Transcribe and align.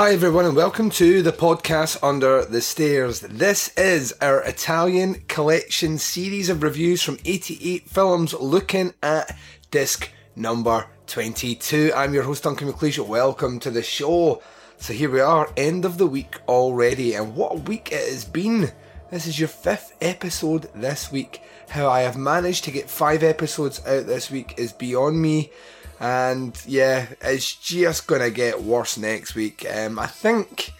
Hi, 0.00 0.14
everyone, 0.14 0.46
and 0.46 0.56
welcome 0.56 0.88
to 0.92 1.20
the 1.20 1.30
podcast 1.30 2.02
Under 2.02 2.42
the 2.46 2.62
Stairs. 2.62 3.20
This 3.20 3.68
is 3.76 4.14
our 4.22 4.40
Italian 4.44 5.22
collection 5.28 5.98
series 5.98 6.48
of 6.48 6.62
reviews 6.62 7.02
from 7.02 7.18
88 7.26 7.86
films 7.86 8.32
looking 8.32 8.94
at 9.02 9.36
disc 9.70 10.10
number 10.34 10.86
22. 11.06 11.92
I'm 11.94 12.14
your 12.14 12.22
host, 12.22 12.44
Duncan 12.44 12.72
McLeish. 12.72 12.98
Welcome 13.06 13.60
to 13.60 13.70
the 13.70 13.82
show. 13.82 14.42
So, 14.78 14.94
here 14.94 15.10
we 15.10 15.20
are, 15.20 15.52
end 15.54 15.84
of 15.84 15.98
the 15.98 16.06
week 16.06 16.38
already, 16.48 17.12
and 17.12 17.36
what 17.36 17.52
a 17.52 17.60
week 17.60 17.92
it 17.92 18.10
has 18.10 18.24
been. 18.24 18.72
This 19.10 19.26
is 19.26 19.38
your 19.38 19.48
fifth 19.48 19.94
episode 20.00 20.70
this 20.74 21.12
week. 21.12 21.42
How 21.68 21.90
I 21.90 22.00
have 22.00 22.16
managed 22.16 22.64
to 22.64 22.70
get 22.70 22.88
five 22.88 23.22
episodes 23.22 23.80
out 23.86 24.06
this 24.06 24.30
week 24.30 24.54
is 24.56 24.72
beyond 24.72 25.20
me 25.20 25.50
and 26.00 26.60
yeah, 26.66 27.06
it's 27.20 27.54
just 27.54 28.06
gonna 28.06 28.30
get 28.30 28.62
worse 28.62 28.96
next 28.96 29.34
week. 29.34 29.66
Um, 29.70 29.98
I 29.98 30.06
think 30.06 30.72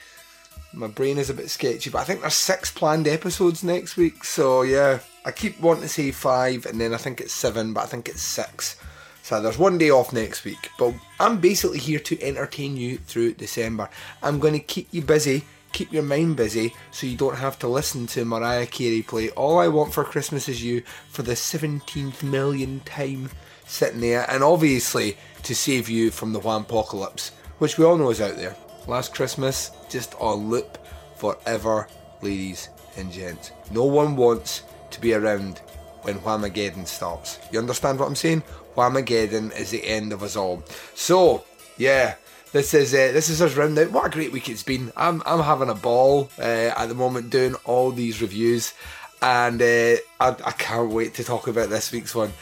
my 0.72 0.86
brain 0.86 1.18
is 1.18 1.28
a 1.30 1.34
bit 1.34 1.50
sketchy, 1.50 1.90
but 1.90 1.98
I 1.98 2.04
think 2.04 2.22
there's 2.22 2.34
six 2.34 2.70
planned 2.72 3.06
episodes 3.06 3.62
next 3.62 3.96
week. 3.96 4.24
So 4.24 4.62
yeah, 4.62 5.00
I 5.24 5.30
keep 5.30 5.60
wanting 5.60 5.82
to 5.82 5.88
say 5.88 6.10
five, 6.10 6.64
and 6.64 6.80
then 6.80 6.94
I 6.94 6.96
think 6.96 7.20
it's 7.20 7.34
seven, 7.34 7.74
but 7.74 7.84
I 7.84 7.86
think 7.86 8.08
it's 8.08 8.22
six. 8.22 8.76
So 9.22 9.40
there's 9.40 9.58
one 9.58 9.78
day 9.78 9.90
off 9.90 10.12
next 10.12 10.44
week, 10.44 10.70
but 10.78 10.94
I'm 11.20 11.38
basically 11.38 11.78
here 11.78 12.00
to 12.00 12.22
entertain 12.22 12.76
you 12.76 12.96
through 12.98 13.34
December. 13.34 13.90
I'm 14.22 14.40
going 14.40 14.54
to 14.54 14.60
keep 14.60 14.88
you 14.90 15.02
busy, 15.02 15.44
keep 15.72 15.92
your 15.92 16.02
mind 16.02 16.36
busy, 16.36 16.74
so 16.90 17.06
you 17.06 17.16
don't 17.16 17.36
have 17.36 17.58
to 17.60 17.68
listen 17.68 18.06
to 18.08 18.24
Mariah 18.24 18.66
Carey 18.66 19.02
play 19.02 19.28
"All 19.30 19.58
I 19.58 19.68
Want 19.68 19.92
for 19.92 20.04
Christmas 20.04 20.48
Is 20.48 20.64
You" 20.64 20.82
for 21.10 21.22
the 21.22 21.34
17th 21.34 22.22
million 22.22 22.80
time 22.80 23.30
sitting 23.70 24.00
there, 24.00 24.28
and 24.28 24.42
obviously 24.42 25.16
to 25.44 25.54
save 25.54 25.88
you 25.88 26.10
from 26.10 26.32
the 26.32 26.40
apocalypse, 26.40 27.30
which 27.58 27.78
we 27.78 27.84
all 27.84 27.96
know 27.96 28.10
is 28.10 28.20
out 28.20 28.36
there. 28.36 28.56
Last 28.86 29.14
Christmas, 29.14 29.70
just 29.88 30.14
on 30.20 30.50
loop 30.50 30.78
forever, 31.16 31.88
ladies 32.20 32.70
and 32.96 33.12
gents. 33.12 33.52
No 33.70 33.84
one 33.84 34.16
wants 34.16 34.64
to 34.90 35.00
be 35.00 35.14
around 35.14 35.58
when 36.02 36.18
Whamageddon 36.18 36.86
starts. 36.86 37.38
You 37.52 37.58
understand 37.58 37.98
what 37.98 38.08
I'm 38.08 38.16
saying? 38.16 38.42
Whamageddon 38.76 39.56
is 39.58 39.70
the 39.70 39.86
end 39.86 40.12
of 40.12 40.22
us 40.22 40.36
all. 40.36 40.64
So, 40.94 41.44
yeah, 41.76 42.16
this 42.52 42.74
is 42.74 42.92
uh, 42.92 43.12
this 43.12 43.28
is 43.28 43.40
us 43.40 43.54
round 43.54 43.78
out. 43.78 43.92
What 43.92 44.06
a 44.06 44.10
great 44.10 44.32
week 44.32 44.48
it's 44.48 44.62
been. 44.62 44.92
I'm 44.96 45.22
I'm 45.24 45.40
having 45.40 45.68
a 45.68 45.74
ball 45.74 46.30
uh, 46.38 46.72
at 46.76 46.86
the 46.86 46.94
moment 46.94 47.30
doing 47.30 47.54
all 47.64 47.92
these 47.92 48.20
reviews, 48.20 48.74
and 49.22 49.60
uh, 49.62 49.96
I, 50.18 50.30
I 50.44 50.52
can't 50.58 50.90
wait 50.90 51.14
to 51.14 51.24
talk 51.24 51.46
about 51.46 51.70
this 51.70 51.92
week's 51.92 52.14
one. 52.14 52.32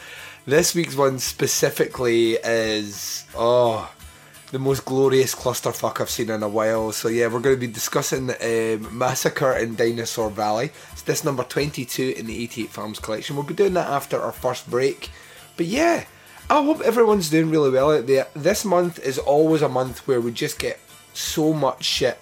This 0.45 0.73
week's 0.73 0.95
one 0.95 1.19
specifically 1.19 2.33
is 2.33 3.25
oh 3.35 3.91
the 4.51 4.57
most 4.57 4.83
glorious 4.85 5.35
clusterfuck 5.35 6.01
I've 6.01 6.09
seen 6.09 6.29
in 6.29 6.41
a 6.41 6.49
while. 6.49 6.91
So 6.91 7.07
yeah, 7.07 7.27
we're 7.27 7.39
going 7.39 7.55
to 7.55 7.67
be 7.67 7.71
discussing 7.71 8.31
um, 8.31 8.97
Massacre 8.97 9.53
in 9.53 9.75
Dinosaur 9.75 10.29
Valley. 10.31 10.71
It's 10.91 11.03
this 11.03 11.23
number 11.23 11.43
22 11.43 12.15
in 12.17 12.25
the 12.25 12.43
88 12.43 12.69
Films 12.69 12.99
collection. 12.99 13.35
We'll 13.35 13.45
be 13.45 13.53
doing 13.53 13.75
that 13.75 13.89
after 13.89 14.19
our 14.19 14.31
first 14.31 14.69
break. 14.69 15.11
But 15.55 15.67
yeah, 15.67 16.05
I 16.49 16.63
hope 16.63 16.81
everyone's 16.81 17.29
doing 17.29 17.51
really 17.51 17.69
well 17.69 17.91
out 17.91 18.07
there. 18.07 18.27
This 18.33 18.65
month 18.65 18.97
is 18.99 19.19
always 19.19 19.61
a 19.61 19.69
month 19.69 20.07
where 20.07 20.21
we 20.21 20.31
just 20.31 20.57
get 20.57 20.79
so 21.13 21.53
much 21.53 21.83
shit 21.83 22.17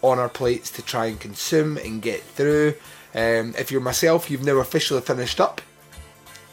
on 0.00 0.18
our 0.18 0.30
plates 0.30 0.70
to 0.70 0.82
try 0.82 1.06
and 1.06 1.20
consume 1.20 1.76
and 1.76 2.00
get 2.00 2.22
through. 2.22 2.74
Um, 3.14 3.54
if 3.58 3.70
you're 3.70 3.82
myself, 3.82 4.30
you've 4.30 4.44
now 4.44 4.58
officially 4.58 5.02
finished 5.02 5.40
up 5.40 5.60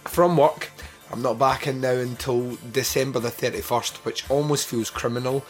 from 0.03 0.35
work 0.35 0.69
I'm 1.11 1.21
not 1.21 1.39
back 1.39 1.67
in 1.67 1.81
now 1.81 1.93
until 1.93 2.57
December 2.71 3.19
the 3.19 3.29
31st, 3.29 3.97
which 4.05 4.29
almost 4.29 4.67
feels 4.67 4.89
criminal. 4.89 5.45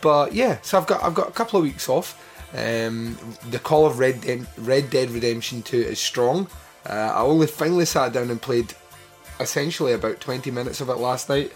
But 0.00 0.34
yeah, 0.34 0.58
so 0.62 0.78
I've 0.78 0.86
got 0.86 1.02
I've 1.02 1.14
got 1.14 1.28
a 1.28 1.32
couple 1.32 1.58
of 1.58 1.64
weeks 1.64 1.88
off. 1.88 2.22
Um, 2.52 3.18
the 3.50 3.58
call 3.58 3.86
of 3.86 3.98
Red, 3.98 4.46
Red 4.58 4.90
Dead 4.90 5.10
Redemption 5.10 5.62
2 5.62 5.76
is 5.76 5.98
strong. 5.98 6.48
Uh, 6.88 7.12
I 7.14 7.20
only 7.20 7.46
finally 7.46 7.84
sat 7.84 8.12
down 8.12 8.30
and 8.30 8.40
played 8.40 8.72
essentially 9.40 9.92
about 9.92 10.20
20 10.20 10.50
minutes 10.50 10.80
of 10.80 10.88
it 10.88 10.98
last 10.98 11.28
night. 11.28 11.52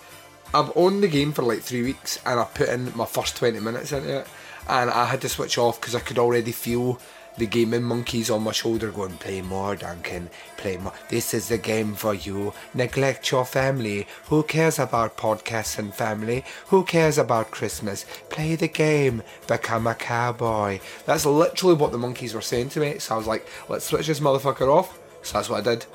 I've 0.53 0.73
owned 0.77 1.03
the 1.03 1.09
game 1.09 1.33
for 1.33 1.43
like 1.43 1.61
three 1.61 1.83
weeks 1.83 2.19
and 2.27 2.41
I 2.41 2.45
put 2.45 2.69
in 2.69 2.95
my 2.97 3.07
first 3.07 3.37
20 3.37 3.61
minutes 3.61 3.93
into 3.93 4.21
it 4.21 4.27
and 4.69 4.91
I 4.91 5.05
had 5.05 5.21
to 5.23 5.29
switch 5.29 5.59
off 5.59 5.81
because 5.81 5.95
I 5.95 6.01
could 6.01 6.19
already 6.19 6.53
feel 6.53 6.99
the 7.37 7.47
gaming 7.47 7.83
monkeys 7.83 8.31
on 8.31 8.43
my 8.43 8.53
shoulder 8.53 8.91
going, 8.91 9.17
play 9.17 9.43
more, 9.43 9.77
Duncan, 9.77 10.29
play 10.57 10.77
more. 10.77 10.93
This 11.09 11.33
is 11.33 11.49
the 11.49 11.59
game 11.59 11.95
for 11.95 12.15
you. 12.15 12.53
Neglect 12.75 13.31
your 13.31 13.45
family. 13.45 14.07
Who 14.27 14.43
cares 14.43 14.79
about 14.79 15.17
podcasts 15.17 15.79
and 15.79 15.95
family? 15.95 16.45
Who 16.67 16.85
cares 16.85 17.19
about 17.19 17.51
Christmas? 17.51 18.05
Play 18.29 18.57
the 18.57 18.69
game. 18.69 19.23
Become 19.47 19.87
a 19.87 19.95
cowboy. 19.95 20.81
That's 21.07 21.27
literally 21.27 21.77
what 21.77 21.93
the 21.93 21.99
monkeys 21.99 22.35
were 22.35 22.41
saying 22.41 22.71
to 22.71 22.81
me. 22.81 22.99
So 22.99 23.15
I 23.15 23.19
was 23.19 23.27
like, 23.27 23.47
let's 23.69 23.87
switch 23.87 24.07
this 24.07 24.21
motherfucker 24.21 24.69
off. 24.69 24.99
So 25.23 25.39
that's 25.39 25.49
what 25.49 25.67
I 25.67 25.71
did. 25.75 25.87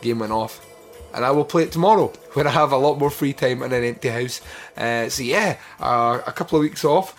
Game 0.00 0.18
went 0.18 0.32
off 0.32 0.66
and 1.14 1.24
I 1.24 1.30
will 1.30 1.44
play 1.44 1.64
it 1.64 1.72
tomorrow 1.72 2.08
when 2.34 2.46
I 2.46 2.50
have 2.50 2.72
a 2.72 2.76
lot 2.76 2.98
more 2.98 3.10
free 3.10 3.32
time 3.32 3.62
in 3.62 3.72
an 3.72 3.84
empty 3.84 4.08
house. 4.08 4.40
Uh, 4.76 5.08
so 5.08 5.22
yeah, 5.22 5.58
uh, 5.80 6.20
a 6.26 6.32
couple 6.32 6.58
of 6.58 6.62
weeks 6.62 6.84
off 6.84 7.16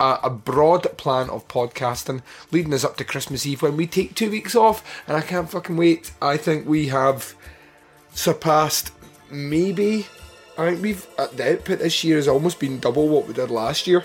a, 0.00 0.18
a, 0.24 0.30
broad 0.30 0.96
plan 0.96 1.30
of 1.30 1.46
podcasting 1.46 2.22
leading 2.50 2.74
us 2.74 2.84
up 2.84 2.96
to 2.96 3.04
Christmas 3.04 3.46
Eve 3.46 3.62
when 3.62 3.76
we 3.76 3.86
take 3.86 4.14
two 4.14 4.30
weeks 4.30 4.56
off, 4.56 4.82
and 5.06 5.16
I 5.16 5.20
can't 5.20 5.50
fucking 5.50 5.76
wait. 5.76 6.12
I 6.20 6.36
think 6.36 6.66
we 6.66 6.88
have 6.88 7.34
surpassed 8.12 8.92
maybe. 9.30 10.06
I 10.58 10.70
think 10.70 10.82
we've 10.82 11.06
uh, 11.18 11.28
the 11.28 11.52
output 11.52 11.78
this 11.78 12.02
year 12.02 12.16
has 12.16 12.28
almost 12.28 12.58
been 12.58 12.80
double 12.80 13.08
what 13.08 13.28
we 13.28 13.34
did 13.34 13.50
last 13.50 13.86
year 13.86 14.04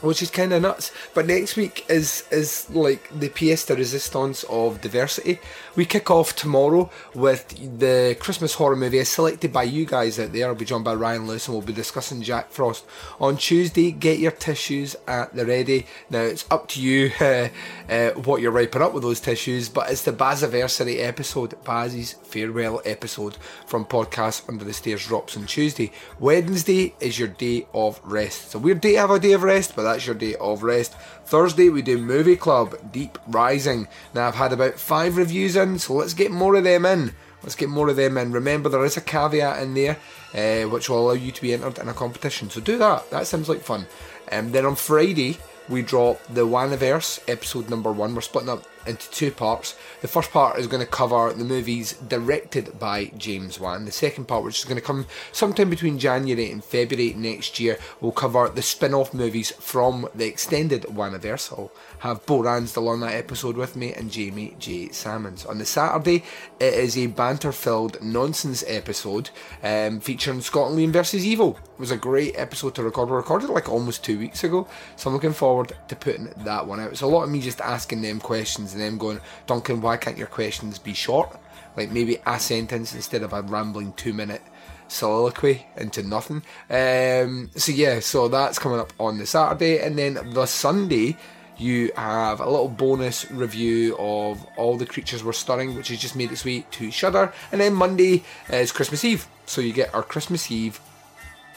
which 0.00 0.22
is 0.22 0.30
kind 0.30 0.52
of 0.52 0.62
nuts. 0.62 0.92
But 1.14 1.26
next 1.26 1.56
week 1.56 1.84
is 1.88 2.24
is 2.30 2.68
like 2.70 3.08
the 3.10 3.28
pièce 3.28 3.66
de 3.66 3.76
résistance 3.76 4.44
of 4.48 4.80
diversity. 4.80 5.40
We 5.78 5.84
kick 5.84 6.10
off 6.10 6.34
tomorrow 6.34 6.90
with 7.14 7.78
the 7.78 8.16
Christmas 8.18 8.54
horror 8.54 8.74
movie 8.74 8.98
as 8.98 9.10
selected 9.10 9.52
by 9.52 9.62
you 9.62 9.86
guys 9.86 10.18
out 10.18 10.32
there. 10.32 10.48
I'll 10.48 10.56
be 10.56 10.64
joined 10.64 10.82
by 10.82 10.94
Ryan 10.94 11.28
Lewis 11.28 11.46
and 11.46 11.56
we'll 11.56 11.64
be 11.64 11.72
discussing 11.72 12.20
Jack 12.20 12.50
Frost. 12.50 12.84
On 13.20 13.36
Tuesday, 13.36 13.92
get 13.92 14.18
your 14.18 14.32
tissues 14.32 14.96
at 15.06 15.36
the 15.36 15.46
ready. 15.46 15.86
Now 16.10 16.22
it's 16.22 16.46
up 16.50 16.66
to 16.70 16.82
you 16.82 17.12
uh, 17.20 17.50
uh, 17.88 18.10
what 18.14 18.42
you're 18.42 18.50
wiping 18.50 18.82
up 18.82 18.92
with 18.92 19.04
those 19.04 19.20
tissues, 19.20 19.68
but 19.68 19.88
it's 19.88 20.02
the 20.02 20.10
Baziversary 20.10 20.98
episode, 20.98 21.54
Baz's 21.62 22.14
farewell 22.24 22.82
episode 22.84 23.36
from 23.64 23.84
Podcast 23.84 24.48
Under 24.48 24.64
the 24.64 24.72
Stairs 24.72 25.06
drops 25.06 25.36
on 25.36 25.46
Tuesday. 25.46 25.92
Wednesday 26.18 26.96
is 26.98 27.20
your 27.20 27.28
day 27.28 27.68
of 27.72 28.00
rest. 28.02 28.46
It's 28.46 28.54
a 28.56 28.58
weird 28.58 28.80
day 28.80 28.94
to 28.94 28.98
have 28.98 29.10
a 29.12 29.20
day 29.20 29.30
of 29.30 29.44
rest, 29.44 29.76
but 29.76 29.84
that's 29.84 30.06
your 30.06 30.16
day 30.16 30.34
of 30.34 30.64
rest. 30.64 30.96
Thursday 31.28 31.68
we 31.68 31.82
do 31.82 31.98
Movie 31.98 32.36
Club 32.36 32.74
Deep 32.90 33.18
Rising. 33.26 33.86
Now 34.14 34.28
I've 34.28 34.34
had 34.34 34.54
about 34.54 34.80
five 34.80 35.18
reviews 35.18 35.56
in, 35.56 35.78
so 35.78 35.92
let's 35.92 36.14
get 36.14 36.30
more 36.30 36.54
of 36.54 36.64
them 36.64 36.86
in. 36.86 37.12
Let's 37.42 37.54
get 37.54 37.68
more 37.68 37.90
of 37.90 37.96
them 37.96 38.16
in. 38.16 38.32
Remember, 38.32 38.70
there 38.70 38.82
is 38.86 38.96
a 38.96 39.02
caveat 39.02 39.62
in 39.62 39.74
there 39.74 39.98
uh, 40.34 40.66
which 40.70 40.88
will 40.88 41.00
allow 41.00 41.12
you 41.12 41.30
to 41.30 41.42
be 41.42 41.52
entered 41.52 41.76
in 41.80 41.88
a 41.90 41.92
competition. 41.92 42.48
So 42.48 42.62
do 42.62 42.78
that. 42.78 43.10
That 43.10 43.26
sounds 43.26 43.46
like 43.46 43.60
fun. 43.60 43.86
Um, 44.32 44.52
then 44.52 44.64
on 44.64 44.74
Friday, 44.74 45.36
we 45.68 45.82
drop 45.82 46.18
the 46.28 46.46
Waniverse 46.46 47.20
episode 47.28 47.68
number 47.68 47.92
one. 47.92 48.14
We're 48.14 48.22
splitting 48.22 48.48
up 48.48 48.64
into 48.88 49.10
two 49.10 49.30
parts. 49.30 49.76
The 50.00 50.08
first 50.08 50.30
part 50.30 50.58
is 50.58 50.66
going 50.66 50.84
to 50.84 50.90
cover 50.90 51.32
the 51.32 51.44
movies 51.44 51.92
directed 51.94 52.78
by 52.78 53.06
James 53.16 53.60
Wan. 53.60 53.84
The 53.84 53.92
second 53.92 54.26
part, 54.26 54.44
which 54.44 54.58
is 54.58 54.64
going 54.64 54.80
to 54.80 54.86
come 54.86 55.06
sometime 55.32 55.70
between 55.70 55.98
January 55.98 56.50
and 56.50 56.64
February 56.64 57.14
next 57.14 57.60
year, 57.60 57.78
will 58.00 58.12
cover 58.12 58.48
the 58.48 58.62
spin 58.62 58.94
off 58.94 59.14
movies 59.14 59.50
from 59.52 60.08
the 60.14 60.26
extended 60.26 60.82
Waniverse. 60.82 61.52
I'll 61.52 61.72
have 61.98 62.24
Bo 62.26 62.42
Ransdell 62.42 62.88
on 62.88 63.00
that 63.00 63.14
episode 63.14 63.56
with 63.56 63.76
me 63.76 63.92
and 63.92 64.10
Jamie 64.10 64.56
J. 64.58 64.90
Salmons. 64.90 65.44
On 65.44 65.58
the 65.58 65.66
Saturday, 65.66 66.24
it 66.60 66.74
is 66.74 66.96
a 66.96 67.06
banter 67.06 67.52
filled 67.52 68.00
nonsense 68.02 68.64
episode 68.66 69.30
um, 69.62 70.00
featuring 70.00 70.40
Scotland 70.40 70.78
Liam 70.78 70.92
versus 70.92 71.26
Evil. 71.26 71.58
It 71.74 71.80
was 71.80 71.90
a 71.90 71.96
great 71.96 72.34
episode 72.36 72.74
to 72.76 72.82
record. 72.82 73.10
We 73.10 73.16
recorded 73.16 73.50
like 73.50 73.68
almost 73.68 74.04
two 74.04 74.18
weeks 74.18 74.44
ago, 74.44 74.68
so 74.96 75.08
I'm 75.08 75.14
looking 75.14 75.32
forward 75.32 75.72
to 75.88 75.96
putting 75.96 76.32
that 76.38 76.66
one 76.66 76.80
out. 76.80 76.92
It's 76.92 77.02
a 77.02 77.06
lot 77.06 77.24
of 77.24 77.30
me 77.30 77.40
just 77.40 77.60
asking 77.60 78.02
them 78.02 78.20
questions 78.20 78.74
and 78.80 78.92
them 78.92 78.98
going, 78.98 79.20
Duncan, 79.46 79.80
why 79.80 79.96
can't 79.96 80.18
your 80.18 80.26
questions 80.26 80.78
be 80.78 80.94
short? 80.94 81.38
Like 81.76 81.90
maybe 81.90 82.18
a 82.26 82.38
sentence 82.40 82.94
instead 82.94 83.22
of 83.22 83.32
a 83.32 83.42
rambling 83.42 83.92
two 83.92 84.12
minute 84.12 84.42
soliloquy 84.88 85.66
into 85.76 86.02
nothing. 86.02 86.42
Um, 86.70 87.50
so 87.54 87.72
yeah, 87.72 88.00
so 88.00 88.28
that's 88.28 88.58
coming 88.58 88.80
up 88.80 88.92
on 88.98 89.18
the 89.18 89.26
Saturday, 89.26 89.80
and 89.80 89.98
then 89.98 90.32
the 90.32 90.46
Sunday 90.46 91.16
you 91.56 91.90
have 91.96 92.40
a 92.40 92.48
little 92.48 92.68
bonus 92.68 93.28
review 93.32 93.96
of 93.98 94.44
all 94.56 94.76
the 94.76 94.86
creatures 94.86 95.24
were 95.24 95.32
stunning, 95.32 95.74
which 95.74 95.88
has 95.88 95.98
just 95.98 96.14
made 96.14 96.30
its 96.30 96.44
way 96.44 96.64
to 96.70 96.90
Shudder, 96.90 97.32
and 97.52 97.60
then 97.60 97.74
Monday 97.74 98.24
is 98.48 98.72
Christmas 98.72 99.04
Eve, 99.04 99.26
so 99.46 99.60
you 99.60 99.72
get 99.72 99.94
our 99.94 100.02
Christmas 100.02 100.50
Eve 100.50 100.80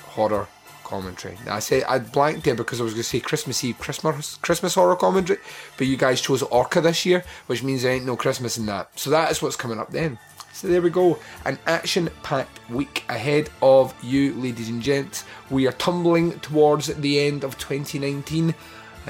horror 0.03 0.47
commentary. 0.91 1.37
Now 1.45 1.55
I 1.55 1.59
say 1.59 1.83
I 1.83 1.99
blanked 1.99 2.47
it 2.47 2.57
because 2.57 2.81
I 2.81 2.83
was 2.83 2.93
going 2.93 3.03
to 3.03 3.09
say 3.09 3.21
Christmas 3.21 3.63
Eve 3.63 3.79
Christmas 3.79 4.35
Christmas 4.47 4.75
horror 4.75 4.97
commentary, 4.97 5.39
but 5.77 5.87
you 5.87 5.95
guys 5.95 6.19
chose 6.19 6.43
Orca 6.43 6.81
this 6.81 7.05
year, 7.05 7.23
which 7.47 7.63
means 7.63 7.81
there 7.81 7.93
ain't 7.93 8.05
no 8.05 8.17
Christmas 8.17 8.57
in 8.57 8.65
that. 8.65 8.99
So 8.99 9.09
that 9.09 9.31
is 9.31 9.41
what's 9.41 9.55
coming 9.55 9.79
up 9.79 9.91
then. 9.91 10.19
So 10.53 10.67
there 10.67 10.81
we 10.81 10.89
go, 10.89 11.17
an 11.45 11.57
action-packed 11.65 12.69
week 12.69 13.05
ahead 13.07 13.49
of 13.61 13.93
you, 14.03 14.33
ladies 14.33 14.67
and 14.67 14.81
gents. 14.81 15.23
We 15.49 15.65
are 15.65 15.71
tumbling 15.71 16.39
towards 16.41 16.87
the 16.87 17.19
end 17.21 17.45
of 17.45 17.57
2019. 17.57 18.53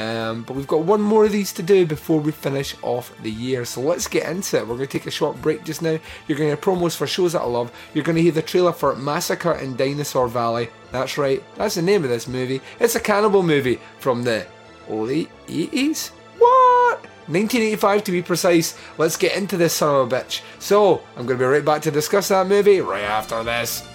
Um, 0.02 0.44
but 0.44 0.56
we've 0.56 0.68
got 0.68 0.82
one 0.82 1.02
more 1.02 1.26
of 1.26 1.32
these 1.32 1.54
to 1.54 1.64
do 1.64 1.86
before 1.86 2.20
we 2.20 2.32
finish 2.32 2.76
off 2.82 3.14
the 3.22 3.32
year. 3.32 3.66
So 3.66 3.82
let's 3.82 4.08
get 4.08 4.30
into 4.30 4.58
it. 4.58 4.68
We're 4.68 4.78
going 4.78 4.88
to 4.88 5.00
take 5.00 5.06
a 5.06 5.12
short 5.12 5.42
break 5.42 5.64
just 5.64 5.82
now. 5.82 6.00
You're 6.28 6.38
going 6.38 6.50
to 6.50 6.56
hear 6.56 6.58
promos 6.58 6.96
for 6.96 7.06
shows 7.06 7.34
that 7.34 7.42
I 7.42 7.46
love. 7.46 7.72
You're 7.94 8.04
going 8.04 8.16
to 8.16 8.22
hear 8.22 8.32
the 8.32 8.42
trailer 8.42 8.74
for 8.74 8.96
Massacre 8.96 9.54
in 9.54 9.76
Dinosaur 9.76 10.28
Valley. 10.28 10.70
That's 10.92 11.18
right, 11.18 11.44
that's 11.56 11.76
the 11.76 11.82
name 11.82 12.04
of 12.04 12.10
this 12.10 12.28
movie. 12.28 12.62
It's 12.80 12.96
a 12.96 13.00
cannibal 13.00 13.44
movie 13.44 13.80
from 14.00 14.24
the 14.24 14.48
late 14.90 15.30
80s? 15.48 16.10
What? 16.38 17.02
1985 17.28 18.04
to 18.06 18.12
be 18.12 18.22
precise. 18.22 18.78
Let's 18.98 19.18
get 19.18 19.36
into 19.36 19.58
this 19.58 19.74
son 19.74 19.96
of 19.96 20.12
a 20.12 20.16
bitch. 20.16 20.42
So, 20.60 21.02
I'm 21.16 21.26
going 21.26 21.40
to 21.40 21.44
be 21.44 21.46
right 21.46 21.64
back 21.64 21.82
to 21.84 21.92
discuss 21.92 22.28
that 22.30 22.48
movie 22.48 22.82
right 22.82 23.04
after 23.04 23.44
this. 23.44 23.88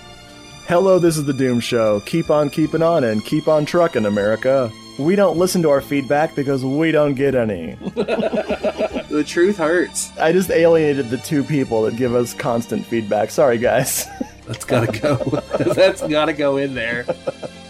Hello, 0.68 0.98
this 0.98 1.16
is 1.16 1.24
The 1.24 1.32
Doom 1.32 1.60
Show. 1.60 2.00
Keep 2.00 2.30
on 2.30 2.50
keeping 2.50 2.82
on 2.82 3.04
and 3.04 3.24
keep 3.24 3.46
on 3.46 3.66
trucking, 3.66 4.06
America. 4.06 4.72
We 4.98 5.14
don't 5.14 5.37
listen 5.37 5.62
to 5.62 5.70
our 5.70 5.81
feedback 5.81 6.34
because 6.34 6.64
we 6.64 6.90
don't 6.90 7.14
get 7.14 7.34
any. 7.34 7.75
the 7.94 9.25
truth 9.26 9.58
hurts. 9.58 10.16
I 10.19 10.32
just 10.32 10.50
alienated 10.50 11.10
the 11.10 11.19
two 11.19 11.44
people 11.44 11.82
that 11.82 11.96
give 11.96 12.14
us 12.14 12.32
constant 12.32 12.87
feedback. 12.87 13.31
Sorry, 13.31 13.58
guys. 13.58 14.06
That's 14.46 14.64
gotta 14.64 14.98
go. 14.98 15.16
That's 15.75 16.00
gotta 16.06 16.32
go 16.32 16.56
in 16.56 16.75
there. 16.75 17.04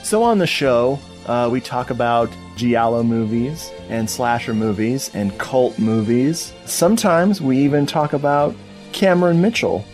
So 0.04 0.22
on 0.22 0.38
the 0.38 0.46
show, 0.46 1.00
uh, 1.26 1.48
we 1.50 1.60
talk 1.60 1.90
about 1.90 2.30
giallo 2.54 3.02
movies 3.02 3.70
and 3.88 4.08
slasher 4.08 4.54
movies 4.54 5.10
and 5.14 5.36
cult 5.38 5.78
movies. 5.78 6.52
Sometimes 6.64 7.40
we 7.40 7.58
even 7.58 7.86
talk 7.86 8.12
about 8.12 8.54
Cameron 8.92 9.40
Mitchell 9.40 9.84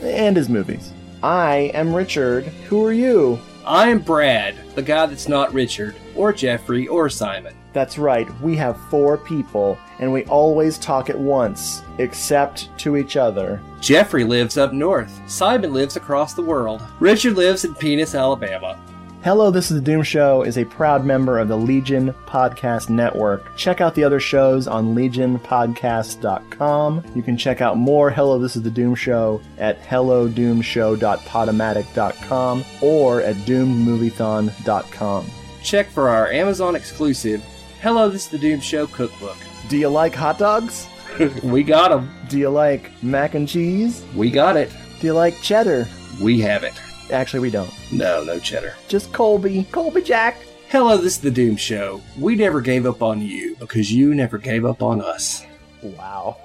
and 0.00 0.36
his 0.36 0.48
movies. 0.48 0.92
I 1.22 1.70
am 1.74 1.94
Richard. 1.94 2.46
Who 2.68 2.84
are 2.84 2.92
you? 2.92 3.38
I'm 3.64 4.00
Brad, 4.00 4.56
the 4.74 4.82
guy 4.82 5.06
that's 5.06 5.28
not 5.28 5.54
Richard, 5.54 5.94
or 6.16 6.32
Jeffrey, 6.32 6.88
or 6.88 7.08
Simon. 7.08 7.54
That's 7.72 7.98
right, 7.98 8.28
we 8.40 8.56
have 8.56 8.78
four 8.90 9.16
people, 9.16 9.78
and 9.98 10.12
we 10.12 10.24
always 10.26 10.78
talk 10.78 11.08
at 11.08 11.18
once, 11.18 11.82
except 11.98 12.76
to 12.80 12.96
each 12.96 13.16
other. 13.16 13.60
Jeffrey 13.80 14.24
lives 14.24 14.58
up 14.58 14.72
north. 14.72 15.20
Simon 15.26 15.72
lives 15.72 15.96
across 15.96 16.34
the 16.34 16.42
world. 16.42 16.82
Richard 17.00 17.36
lives 17.36 17.64
in 17.64 17.74
Penis, 17.74 18.14
Alabama. 18.14 18.78
Hello, 19.24 19.50
This 19.52 19.70
is 19.70 19.76
the 19.76 19.82
Doom 19.84 20.02
Show 20.02 20.42
is 20.42 20.58
a 20.58 20.64
proud 20.64 21.04
member 21.04 21.38
of 21.38 21.46
the 21.46 21.56
Legion 21.56 22.12
Podcast 22.26 22.90
Network. 22.90 23.56
Check 23.56 23.80
out 23.80 23.94
the 23.94 24.02
other 24.02 24.18
shows 24.18 24.66
on 24.66 24.96
legionpodcast.com. 24.96 27.04
You 27.14 27.22
can 27.22 27.36
check 27.36 27.60
out 27.60 27.76
more 27.76 28.10
Hello, 28.10 28.40
This 28.40 28.56
is 28.56 28.62
the 28.62 28.70
Doom 28.70 28.96
Show 28.96 29.40
at 29.58 29.80
hellodoomshow.podomatic.com 29.82 32.64
or 32.82 33.20
at 33.20 33.36
doomedmoviethon.com. 33.36 35.26
Check 35.62 35.88
for 35.88 36.08
our 36.08 36.30
Amazon 36.30 36.74
exclusive 36.74 37.42
Hello, 37.80 38.08
This 38.08 38.26
is 38.26 38.30
the 38.30 38.38
Doom 38.38 38.60
Show 38.60 38.86
cookbook. 38.86 39.36
Do 39.68 39.76
you 39.76 39.88
like 39.88 40.14
hot 40.14 40.38
dogs? 40.38 40.88
we 41.42 41.64
got 41.64 41.88
them. 41.88 42.14
Do 42.28 42.38
you 42.38 42.48
like 42.48 42.92
mac 43.02 43.34
and 43.34 43.48
cheese? 43.48 44.04
We 44.14 44.30
got 44.30 44.56
it. 44.56 44.70
Do 45.00 45.08
you 45.08 45.14
like 45.14 45.40
cheddar? 45.42 45.88
We 46.20 46.40
have 46.42 46.62
it. 46.62 46.74
Actually, 47.10 47.40
we 47.40 47.50
don't. 47.50 47.72
No, 47.90 48.22
no 48.22 48.38
cheddar. 48.38 48.74
Just 48.86 49.12
Colby. 49.12 49.64
Colby 49.72 50.02
Jack. 50.02 50.36
Hello, 50.68 50.96
this 50.96 51.14
is 51.14 51.20
the 51.20 51.30
Doom 51.30 51.56
Show. 51.56 52.00
We 52.16 52.36
never 52.36 52.60
gave 52.60 52.86
up 52.86 53.02
on 53.02 53.20
you 53.20 53.56
because 53.56 53.92
you 53.92 54.14
never 54.14 54.38
gave 54.38 54.64
up 54.64 54.80
on 54.80 55.00
us. 55.00 55.44
Wow. 55.82 56.36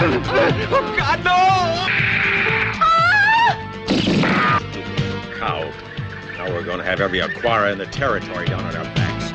Oh, 0.00 0.94
God, 0.96 1.24
no! 1.24 1.34
Cow. 5.38 5.72
Now 6.36 6.52
we're 6.52 6.62
going 6.62 6.78
to 6.78 6.84
have 6.84 7.00
every 7.00 7.18
Aquara 7.18 7.72
in 7.72 7.78
the 7.78 7.86
territory 7.86 8.46
down 8.46 8.64
on 8.64 8.76
our 8.76 8.84
backs. 8.94 9.32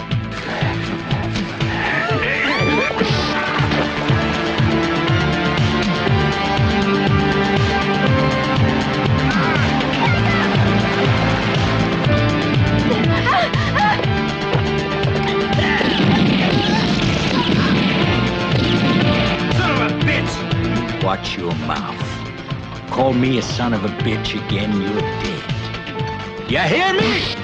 Me 23.24 23.38
a 23.38 23.42
son 23.42 23.74
of 23.74 23.86
a 23.86 23.88
bitch 24.04 24.36
again, 24.46 24.82
you're 24.82 25.00
dead. 25.00 26.52
You 26.52 26.60
hear 26.60 26.94
me? 26.94 27.43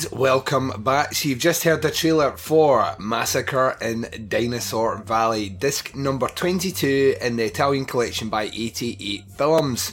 And 0.00 0.18
welcome 0.18 0.82
back. 0.82 1.14
So 1.14 1.28
you've 1.28 1.40
just 1.40 1.64
heard 1.64 1.82
the 1.82 1.90
trailer 1.90 2.34
for 2.36 2.94
Massacre 2.98 3.76
in 3.82 4.28
Dinosaur 4.28 5.02
Valley, 5.02 5.50
disc 5.50 5.94
number 5.94 6.28
22 6.28 7.16
in 7.20 7.36
the 7.36 7.44
Italian 7.44 7.84
collection 7.84 8.30
by 8.30 8.44
88 8.44 9.24
Films. 9.32 9.92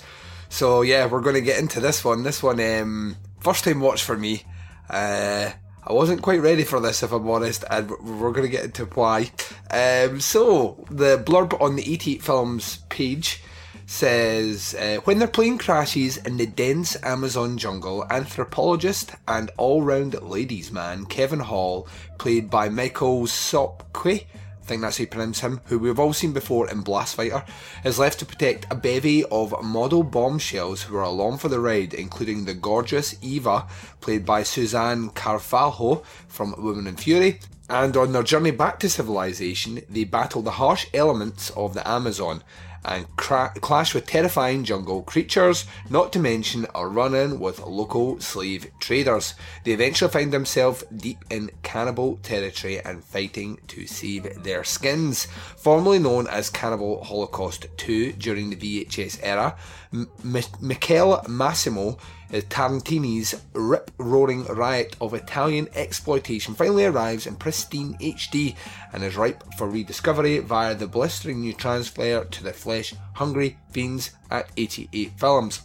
So 0.50 0.82
yeah, 0.82 1.08
we're 1.08 1.22
going 1.22 1.36
to 1.36 1.42
get 1.42 1.60
into 1.60 1.82
this 1.82 2.06
one. 2.06 2.24
This 2.24 2.42
one, 2.42 2.60
um, 2.62 3.18
first 3.42 3.66
time 3.66 3.82
watch 3.82 4.04
for 4.04 4.16
me. 4.16 4.44
Uh, 4.90 5.52
I 5.84 5.94
wasn't 5.94 6.22
quite 6.22 6.42
ready 6.42 6.64
for 6.64 6.80
this, 6.80 7.04
if 7.04 7.12
I'm 7.12 7.30
honest, 7.30 7.66
and 7.70 7.90
we're 7.90 8.32
going 8.32 8.50
to 8.50 8.56
get 8.56 8.66
into 8.66 8.86
why. 8.86 9.32
Um, 9.72 10.22
so 10.22 10.86
the 10.90 11.18
blurb 11.18 11.60
on 11.60 11.76
the 11.76 11.94
88 11.94 12.22
Films 12.22 12.78
page 12.90 13.42
says 13.90 14.76
uh, 14.76 14.98
when 15.06 15.18
their 15.18 15.30
plane 15.30 15.58
crashes 15.58 16.18
in 16.18 16.36
the 16.36 16.46
dense 16.46 17.02
Amazon 17.04 17.58
jungle, 17.58 18.06
anthropologist 18.10 19.12
and 19.30 19.50
all-round 19.56 20.22
ladies 20.22 20.74
man 20.74 21.06
Kevin 21.06 21.40
Hall, 21.40 21.88
played 22.18 22.50
by 22.50 22.68
Michael 22.68 23.24
Sopkiw, 23.24 24.26
I 24.26 24.66
think 24.66 24.82
that's 24.82 24.98
how 24.98 25.04
you 25.04 25.08
pronounce 25.08 25.40
him, 25.40 25.62
who 25.68 25.80
we've 25.80 25.98
all 25.98 26.12
seen 26.12 26.34
before 26.34 26.70
in 26.70 26.82
Blast 26.82 27.16
Fighter, 27.16 27.46
is 27.86 27.98
left 27.98 28.20
to 28.20 28.26
protect 28.26 28.68
a 28.70 28.76
bevy 28.76 29.24
of 29.24 29.64
model 29.64 30.04
bombshells 30.04 30.84
who 30.84 30.98
are 30.98 31.04
along 31.04 31.38
for 31.38 31.48
the 31.48 31.62
ride, 31.62 31.94
including 31.94 32.44
the 32.44 32.54
gorgeous 32.54 33.16
Eva, 33.22 33.66
played 34.02 34.26
by 34.26 34.44
Suzanne 34.44 35.12
Carvalho 35.12 36.04
from 36.28 36.54
Women 36.58 36.88
in 36.88 36.98
Fury. 36.98 37.40
And 37.70 37.96
on 37.96 38.12
their 38.12 38.24
journey 38.24 38.52
back 38.52 38.80
to 38.80 38.90
civilization, 38.90 39.82
they 39.90 40.04
battle 40.04 40.42
the 40.42 40.52
harsh 40.52 40.88
elements 40.94 41.50
of 41.52 41.74
the 41.74 41.88
Amazon 41.88 42.44
and 42.88 43.06
cra- 43.18 43.54
clash 43.62 43.94
with 43.94 44.06
terrifying 44.06 44.64
jungle 44.64 45.04
creatures, 45.04 45.66
not 45.90 46.14
to 46.14 46.20
mention 46.20 46.66
a 46.74 46.88
run 46.88 47.14
in 47.14 47.40
with 47.40 47.60
local 47.60 48.20
slave 48.20 48.72
traders. 48.80 49.34
They 49.64 49.72
eventually 49.72 50.12
find 50.12 50.32
themselves 50.32 50.84
deep 50.96 51.26
in 51.30 51.52
cannibal 51.64 52.18
territory 52.24 52.80
and 52.80 53.04
fighting 53.04 53.60
to 53.68 53.86
save 53.86 54.44
their 54.44 54.64
skins. 54.64 55.28
Formerly 55.58 56.00
known 56.00 56.28
as 56.28 56.50
Cannibal 56.50 57.04
Holocaust 57.04 57.68
2 57.78 58.14
during 58.14 58.50
the 58.50 58.56
VHS 58.56 59.20
era, 59.22 59.56
M- 59.94 60.10
M- 60.24 60.44
Michael 60.62 61.24
Massimo 61.28 61.98
is 62.32 62.44
Tarantini's 62.46 63.42
rip 63.54 63.92
roaring 63.98 64.46
riot 64.46 64.96
of 65.00 65.14
Italian 65.14 65.68
exploitation 65.76 66.56
finally 66.56 66.86
arrives 66.86 67.28
in 67.28 67.36
pristine 67.36 67.98
HD 68.00 68.56
and 68.94 69.04
is 69.04 69.16
ripe 69.16 69.44
for 69.58 69.68
rediscovery 69.68 70.40
via 70.40 70.76
the 70.76 70.88
blistering 70.88 71.42
new 71.42 71.54
transfer 71.54 72.24
to 72.24 72.44
the 72.44 72.54
flesh 72.54 72.94
hungry 73.14 73.58
fiends 73.72 74.12
at 74.30 74.50
88 74.58 75.12
Films. 75.18 75.62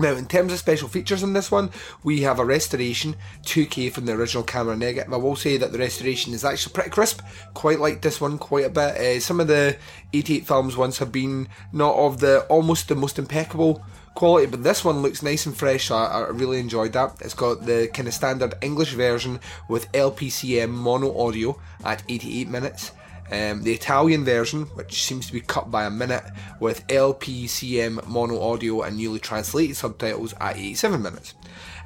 Now, 0.00 0.12
in 0.12 0.26
terms 0.26 0.52
of 0.52 0.60
special 0.60 0.88
features 0.88 1.24
in 1.24 1.32
this 1.32 1.50
one, 1.50 1.70
we 2.04 2.20
have 2.22 2.38
a 2.38 2.44
restoration 2.44 3.16
2K 3.42 3.92
from 3.92 4.06
the 4.06 4.12
original 4.12 4.44
camera 4.44 4.76
negative. 4.76 5.12
I 5.12 5.16
will 5.16 5.34
say 5.34 5.56
that 5.56 5.72
the 5.72 5.78
restoration 5.78 6.32
is 6.34 6.44
actually 6.44 6.72
pretty 6.72 6.90
crisp. 6.90 7.20
Quite 7.54 7.80
like 7.80 8.00
this 8.00 8.20
one 8.20 8.38
quite 8.38 8.66
a 8.66 8.70
bit. 8.70 8.96
Uh, 8.96 9.18
some 9.18 9.40
of 9.40 9.48
the 9.48 9.76
88 10.12 10.46
films 10.46 10.76
ones 10.76 10.98
have 10.98 11.10
been 11.10 11.48
not 11.72 11.96
of 11.96 12.20
the 12.20 12.42
almost 12.42 12.86
the 12.86 12.94
most 12.94 13.18
impeccable 13.18 13.84
quality, 14.18 14.46
but 14.50 14.64
this 14.64 14.84
one 14.84 15.00
looks 15.00 15.22
nice 15.22 15.46
and 15.46 15.56
fresh. 15.56 15.92
I, 15.92 16.04
I 16.06 16.28
really 16.30 16.58
enjoyed 16.58 16.92
that. 16.94 17.18
It's 17.20 17.34
got 17.34 17.64
the 17.64 17.88
kind 17.94 18.08
of 18.08 18.14
standard 18.14 18.54
English 18.60 18.94
version 18.94 19.38
with 19.68 19.90
LPCM 19.92 20.70
mono 20.70 21.16
audio 21.16 21.56
at 21.84 22.02
88 22.08 22.48
minutes. 22.48 22.90
Um, 23.30 23.62
the 23.62 23.72
Italian 23.72 24.24
version, 24.24 24.62
which 24.74 25.04
seems 25.04 25.28
to 25.28 25.32
be 25.32 25.40
cut 25.40 25.70
by 25.70 25.84
a 25.84 25.90
minute, 25.90 26.24
with 26.58 26.84
LPCM 26.88 28.08
mono 28.08 28.42
audio 28.42 28.82
and 28.82 28.96
newly 28.96 29.20
translated 29.20 29.76
subtitles 29.76 30.34
at 30.40 30.56
87 30.56 31.00
minutes. 31.00 31.34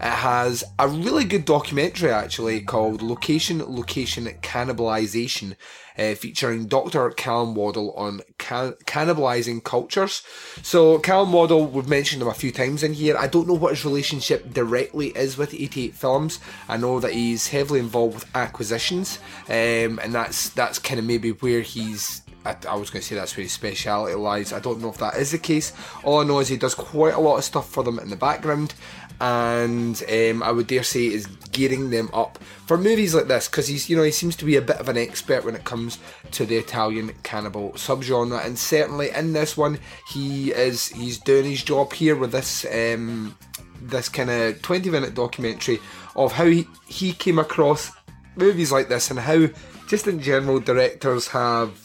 It 0.01 0.07
has 0.07 0.65
a 0.79 0.89
really 0.89 1.25
good 1.25 1.45
documentary 1.45 2.11
actually 2.11 2.63
called 2.63 3.03
Location 3.03 3.59
Location 3.59 4.25
Cannibalization, 4.41 5.55
uh, 5.99 6.15
featuring 6.15 6.67
Dr. 6.67 7.11
Calum 7.11 7.55
Waddell 7.55 7.93
on 7.93 8.21
can- 8.39 8.75
cannibalizing 8.87 9.63
cultures. 9.63 10.23
So, 10.63 10.99
Calum 10.99 11.33
Waddell, 11.33 11.67
we've 11.67 11.89
mentioned 11.89 12.23
him 12.23 12.29
a 12.29 12.35
few 12.35 12.53
times 12.53 12.83
in 12.83 12.95
here. 12.95 13.17
I 13.17 13.27
don't 13.27 13.49
know 13.49 13.55
what 13.55 13.75
his 13.75 13.85
relationship 13.85 14.53
directly 14.53 15.09
is 15.09 15.37
with 15.37 15.55
88 15.55 15.95
Films. 15.95 16.41
I 16.69 16.77
know 16.77 17.01
that 17.01 17.13
he's 17.13 17.49
heavily 17.49 17.81
involved 17.81 18.15
with 18.15 18.37
acquisitions, 18.37 19.19
um, 19.49 19.99
and 20.03 20.13
that's 20.15 20.51
that's 20.51 20.79
kind 20.79 20.99
of 20.99 21.07
maybe 21.07 21.31
where 21.31 21.61
he's 21.61 22.23
I, 22.45 22.57
I, 22.69 22.75
was 22.75 22.91
going 22.91 23.03
to 23.03 23.07
say 23.07 23.15
that's 23.15 23.37
where 23.37 23.43
his 23.43 23.53
speciality 23.53 24.15
lies. 24.15 24.53
I 24.53 24.59
don't 24.59 24.81
know 24.81 24.89
if 24.89 24.99
that 24.99 25.17
is 25.17 25.31
the 25.31 25.39
case. 25.39 25.73
All 26.03 26.21
I 26.21 26.25
know 26.25 26.41
is 26.41 26.49
he 26.49 26.57
does 26.57 26.75
quite 26.75 27.15
a 27.15 27.21
lot 27.21 27.37
of 27.37 27.45
stuff 27.45 27.69
for 27.69 27.85
them 27.85 27.99
in 27.99 28.11
the 28.11 28.17
background, 28.17 28.75
and 29.21 30.03
um, 30.11 30.43
I 30.43 30.51
would 30.51 30.67
dare 30.67 30.83
say 30.83 31.07
is 31.07 31.27
gearing 31.27 31.91
them 31.91 32.11
up 32.13 32.39
for 32.67 32.79
movies 32.79 33.15
like 33.15 33.29
this 33.29 33.49
because 33.49 33.69
he's 33.69 33.89
you 33.89 33.97
know 33.97 34.03
he 34.03 34.11
seems 34.11 34.37
to 34.37 34.45
be 34.45 34.57
a 34.57 34.63
bit 34.63 34.77
of 34.77 34.89
an 34.89 34.97
expert 34.97 35.45
when 35.45 35.55
it 35.55 35.65
comes 35.65 35.99
to 36.33 36.45
the 36.45 36.57
Italian 36.57 37.13
cannibal 37.23 37.73
subgenre, 37.73 38.45
and 38.45 38.59
certainly 38.59 39.11
in 39.11 39.33
this 39.33 39.57
one 39.57 39.79
he 40.13 40.53
is 40.53 40.89
he's 40.89 41.19
doing 41.19 41.45
his 41.45 41.63
job 41.63 41.93
here 41.93 42.17
with 42.17 42.33
this. 42.33 42.65
Um, 42.67 43.37
this 43.85 44.09
kind 44.09 44.31
of 44.31 44.63
20 44.63 44.91
minute 44.91 45.13
documentary 45.13 45.81
of 46.15 46.31
how 46.31 46.45
he, 46.45 46.69
he 46.87 47.13
came 47.13 47.41
across 47.41 47.91
movies 48.37 48.71
like 48.71 48.89
this 48.89 49.11
and 49.11 49.19
how 49.19 49.49
just 49.89 50.07
in 50.07 50.21
general 50.21 50.61
directors 50.61 51.27
have 51.27 51.77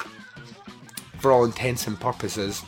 for 1.20 1.32
all 1.32 1.46
intents 1.46 1.88
and 1.88 2.00
purposes, 2.00 2.64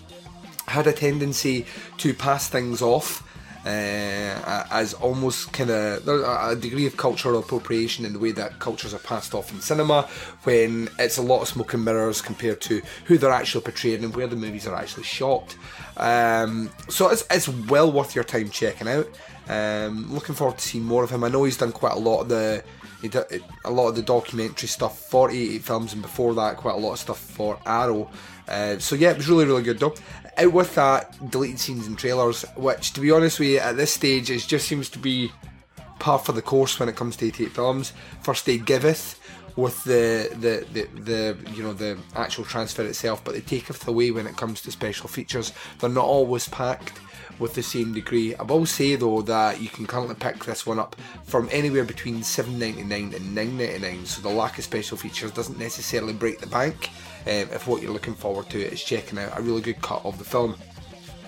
had 0.68 0.88
a 0.88 0.94
tendency 0.94 1.66
to 1.98 2.14
pass 2.14 2.50
things 2.50 2.82
off 2.82 3.24
uh, 3.66 4.66
as 4.72 4.94
almost 4.96 5.52
kind 5.52 5.70
of 5.70 6.08
a 6.08 6.56
degree 6.56 6.86
of 6.86 6.98
cultural 6.98 7.40
appropriation 7.40 8.06
in 8.06 8.14
the 8.14 8.20
way 8.20 8.32
that 8.32 8.60
cultures 8.60 8.94
are 8.94 9.00
passed 9.00 9.34
off 9.34 9.52
in 9.52 9.60
cinema, 9.60 10.08
when 10.44 10.90
it's 10.98 11.18
a 11.18 11.22
lot 11.22 11.42
of 11.42 11.48
smoke 11.48 11.74
and 11.74 11.84
mirrors 11.84 12.22
compared 12.22 12.62
to 12.62 12.82
who 13.06 13.18
they're 13.18 13.32
actually 13.32 13.62
portraying 13.62 14.04
and 14.04 14.16
where 14.16 14.28
the 14.28 14.36
movies 14.36 14.68
are 14.68 14.76
actually 14.76 15.04
shot. 15.04 15.56
Um, 15.98 16.70
so 16.88 17.10
it's, 17.10 17.26
it's 17.30 17.50
well 17.50 17.92
worth 17.92 18.16
your 18.16 18.24
time 18.24 18.50
checking 18.50 18.88
out. 18.88 19.08
Um, 19.50 20.14
looking 20.14 20.36
forward 20.36 20.60
to 20.60 20.68
seeing 20.68 20.84
more 20.84 21.04
of 21.04 21.10
him. 21.10 21.24
I 21.24 21.30
know 21.30 21.44
he's 21.44 21.58
done 21.58 21.72
quite 21.72 21.94
a 21.94 22.00
lot 22.00 22.22
of 22.22 22.30
the 22.30 22.64
a 23.64 23.72
lot 23.72 23.88
of 23.88 23.96
the 23.96 24.02
documentary 24.02 24.68
stuff 24.68 25.10
for 25.10 25.32
88 25.32 25.62
films 25.64 25.94
and 25.94 26.02
before 26.02 26.36
that 26.36 26.58
quite 26.58 26.76
a 26.76 26.78
lot 26.78 26.92
of 26.92 27.00
stuff 27.00 27.18
for 27.18 27.58
Arrow 27.66 28.12
uh, 28.50 28.78
so 28.80 28.96
yeah 28.96 29.12
it 29.12 29.18
was 29.18 29.30
really 29.30 29.46
really 29.46 29.64
good 29.64 29.80
though 29.80 29.96
out 30.38 30.54
with 30.54 30.74
that 30.76 31.32
deleted 31.32 31.60
scenes 31.60 31.88
and 31.88 31.98
trailers 31.98 32.44
which 32.56 32.94
to 32.94 33.02
be 33.02 33.12
honest 33.12 33.40
with 33.40 33.50
you 33.50 33.60
at 33.60 33.78
this 33.78 33.94
stage 33.94 34.30
it 34.30 34.40
just 34.40 34.68
seems 34.68 34.90
to 34.90 35.00
be 35.00 35.32
par 36.00 36.20
for 36.20 36.32
the 36.32 36.42
course 36.42 36.80
when 36.80 36.90
it 36.90 36.96
comes 36.96 37.16
to 37.16 37.26
88 37.26 37.52
films 37.52 37.94
first 38.24 38.48
aid 38.48 38.66
giveth 38.66 39.20
with 39.56 39.84
the, 39.84 40.30
the, 40.40 40.66
the, 40.72 41.02
the 41.02 41.52
you 41.54 41.64
know 41.64 41.74
the 41.74 41.98
actual 42.16 42.46
transfer 42.46 42.84
itself 42.84 43.24
but 43.24 43.34
they 43.34 43.42
taketh 43.42 43.86
away 43.88 44.12
when 44.12 44.26
it 44.26 44.38
comes 44.38 44.62
to 44.62 44.72
special 44.72 45.10
features 45.10 45.52
they're 45.80 45.90
not 45.90 46.06
always 46.06 46.48
packed 46.48 47.00
with 47.40 47.56
the 47.56 47.64
same 47.64 47.94
degree. 47.94 48.36
I 48.36 48.44
will 48.44 48.66
say 48.66 48.96
though 48.96 49.22
that 49.24 49.62
you 49.62 49.70
can 49.70 49.88
currently 49.88 50.16
pick 50.16 50.44
this 50.44 50.66
one 50.66 50.80
up 50.80 50.96
from 51.24 51.50
anywhere 51.52 51.86
between 51.86 52.22
seven 52.22 52.60
ninety 52.60 52.84
nine 52.84 53.14
and 53.16 53.34
nine 53.34 53.58
ninety 53.58 53.80
nine. 53.80 54.06
So 54.06 54.22
the 54.22 54.30
lack 54.30 54.58
of 54.58 54.66
special 54.66 54.98
features 54.98 55.32
doesn't 55.32 55.58
necessarily 55.58 56.14
break 56.14 56.40
the 56.40 56.48
bank. 56.48 56.90
Um, 57.26 57.50
if 57.54 57.68
what 57.68 57.82
you're 57.82 57.92
looking 57.92 58.16
forward 58.16 58.50
to 58.52 58.60
is 58.60 58.84
checking 58.84 59.20
out 59.20 59.38
a 59.38 59.42
really 59.42 59.62
good 59.62 59.82
cut 59.82 60.04
of 60.06 60.18
the 60.18 60.24
film, 60.24 60.56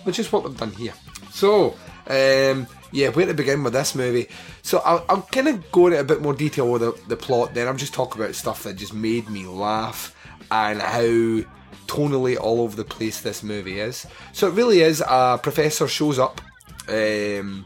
which 0.04 0.20
is 0.20 0.32
what 0.32 0.44
we've 0.44 0.58
done 0.58 0.72
here. 0.72 0.94
So. 1.32 1.76
Um, 2.08 2.68
yeah, 2.92 3.10
where 3.10 3.26
to 3.26 3.34
begin 3.34 3.64
with 3.64 3.74
this 3.74 3.96
movie? 3.96 4.28
So 4.64 4.80
I'll, 4.80 5.06
I'll 5.08 5.22
kind 5.22 5.48
of 5.48 5.72
go 5.72 5.88
into 5.88 6.00
a 6.00 6.04
bit 6.04 6.22
more 6.22 6.34
detail 6.34 6.70
with 6.70 6.82
the, 6.82 7.00
the 7.08 7.16
plot. 7.16 7.54
Then 7.54 7.68
I'm 7.68 7.78
just 7.78 7.94
talking 7.94 8.22
about 8.22 8.36
stuff 8.36 8.64
that 8.64 8.76
just 8.76 8.94
made 8.94 9.30
me 9.30 9.46
laugh 9.46 10.16
and 10.52 10.82
how 10.82 11.48
tonally 11.88 12.38
all 12.38 12.62
over 12.62 12.76
the 12.76 12.84
place 12.84 13.22
this 13.22 13.44
movie 13.44 13.80
is. 13.80 14.06
So 14.34 14.48
it 14.48 14.54
really 14.54 14.82
is 14.82 15.02
a 15.08 15.40
professor 15.42 15.88
shows 15.88 16.20
up 16.20 16.42
um, 16.90 17.66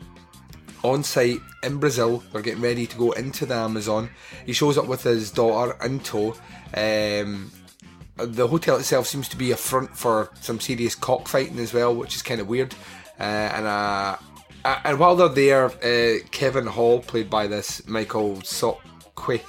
on 0.83 1.03
site 1.03 1.39
in 1.63 1.77
Brazil. 1.77 2.23
They're 2.31 2.41
getting 2.41 2.61
ready 2.61 2.85
to 2.85 2.97
go 2.97 3.11
into 3.13 3.45
the 3.45 3.55
Amazon. 3.55 4.09
He 4.45 4.53
shows 4.53 4.77
up 4.77 4.87
with 4.87 5.03
his 5.03 5.31
daughter 5.31 5.75
in 5.83 5.99
tow. 6.01 6.35
Um, 6.73 7.51
the 8.17 8.47
hotel 8.47 8.77
itself 8.77 9.07
seems 9.07 9.27
to 9.29 9.37
be 9.37 9.51
a 9.51 9.57
front 9.57 9.95
for 9.95 10.31
some 10.41 10.59
serious 10.59 10.95
cockfighting 10.95 11.59
as 11.59 11.73
well, 11.73 11.95
which 11.95 12.15
is 12.15 12.21
kind 12.21 12.39
of 12.41 12.47
weird. 12.47 12.73
Uh, 13.19 13.23
and 13.23 13.65
uh, 13.65 14.17
and 14.83 14.99
while 14.99 15.15
they're 15.15 15.29
there, 15.29 15.65
uh, 15.65 16.19
Kevin 16.31 16.65
Hall, 16.65 16.99
played 16.99 17.29
by 17.29 17.47
this 17.47 17.87
Michael 17.87 18.37
Sopkiw, 18.37 19.41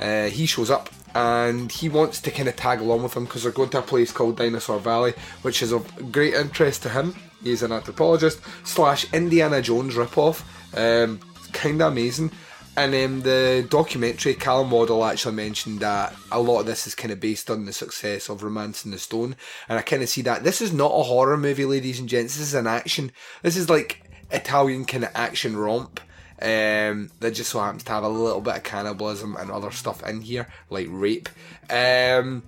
uh, 0.00 0.28
he 0.28 0.46
shows 0.46 0.70
up 0.70 0.88
and 1.14 1.72
he 1.72 1.88
wants 1.88 2.20
to 2.20 2.30
kind 2.30 2.48
of 2.48 2.56
tag 2.56 2.80
along 2.80 3.02
with 3.02 3.14
them 3.14 3.24
because 3.24 3.42
they're 3.42 3.52
going 3.52 3.70
to 3.70 3.78
a 3.78 3.82
place 3.82 4.12
called 4.12 4.36
Dinosaur 4.36 4.78
Valley, 4.78 5.14
which 5.42 5.62
is 5.62 5.72
of 5.72 6.12
great 6.12 6.34
interest 6.34 6.82
to 6.82 6.90
him. 6.90 7.14
He's 7.42 7.62
an 7.62 7.72
anthropologist 7.72 8.40
slash 8.64 9.12
Indiana 9.12 9.62
Jones 9.62 9.94
ripoff. 9.94 10.42
Um, 10.74 11.20
kind 11.52 11.80
of 11.80 11.92
amazing. 11.92 12.32
And 12.76 12.94
um, 12.94 13.22
the 13.22 13.66
documentary, 13.70 14.34
Calum 14.34 14.70
Waddell 14.70 15.04
actually 15.04 15.34
mentioned 15.34 15.80
that 15.80 16.14
a 16.30 16.38
lot 16.38 16.60
of 16.60 16.66
this 16.66 16.86
is 16.86 16.94
kind 16.94 17.10
of 17.10 17.18
based 17.18 17.50
on 17.50 17.64
the 17.64 17.72
success 17.72 18.28
of 18.28 18.42
Romancing 18.42 18.90
the 18.90 18.98
Stone. 18.98 19.34
And 19.68 19.78
I 19.78 19.82
kind 19.82 20.02
of 20.02 20.10
see 20.10 20.20
that. 20.22 20.44
This 20.44 20.60
is 20.60 20.74
not 20.74 20.92
a 20.92 21.02
horror 21.02 21.38
movie, 21.38 21.64
ladies 21.64 21.98
and 21.98 22.08
gents. 22.08 22.36
This 22.36 22.48
is 22.48 22.54
an 22.54 22.66
action. 22.66 23.12
This 23.42 23.56
is 23.56 23.70
like 23.70 24.02
Italian 24.30 24.84
kind 24.84 25.04
of 25.04 25.10
action 25.14 25.56
romp. 25.56 26.00
um, 26.42 27.10
that 27.20 27.32
just 27.32 27.50
so 27.50 27.60
happens 27.60 27.84
to 27.84 27.92
have 27.92 28.04
a 28.04 28.08
little 28.08 28.40
bit 28.42 28.56
of 28.56 28.62
cannibalism 28.62 29.36
and 29.36 29.50
other 29.50 29.70
stuff 29.70 30.06
in 30.06 30.20
here, 30.20 30.48
like 30.68 30.86
rape. 30.90 31.28
Um, 31.70 32.42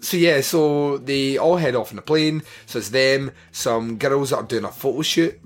so 0.00 0.16
yeah, 0.16 0.40
so 0.40 0.98
they 0.98 1.36
all 1.36 1.56
head 1.56 1.74
off 1.74 1.92
in 1.92 1.98
a 1.98 2.02
plane. 2.02 2.42
So 2.64 2.78
it's 2.78 2.90
them, 2.90 3.32
some 3.52 3.98
girls 3.98 4.30
that 4.30 4.36
are 4.36 4.42
doing 4.42 4.64
a 4.64 4.70
photo 4.72 5.02
shoot 5.02 5.38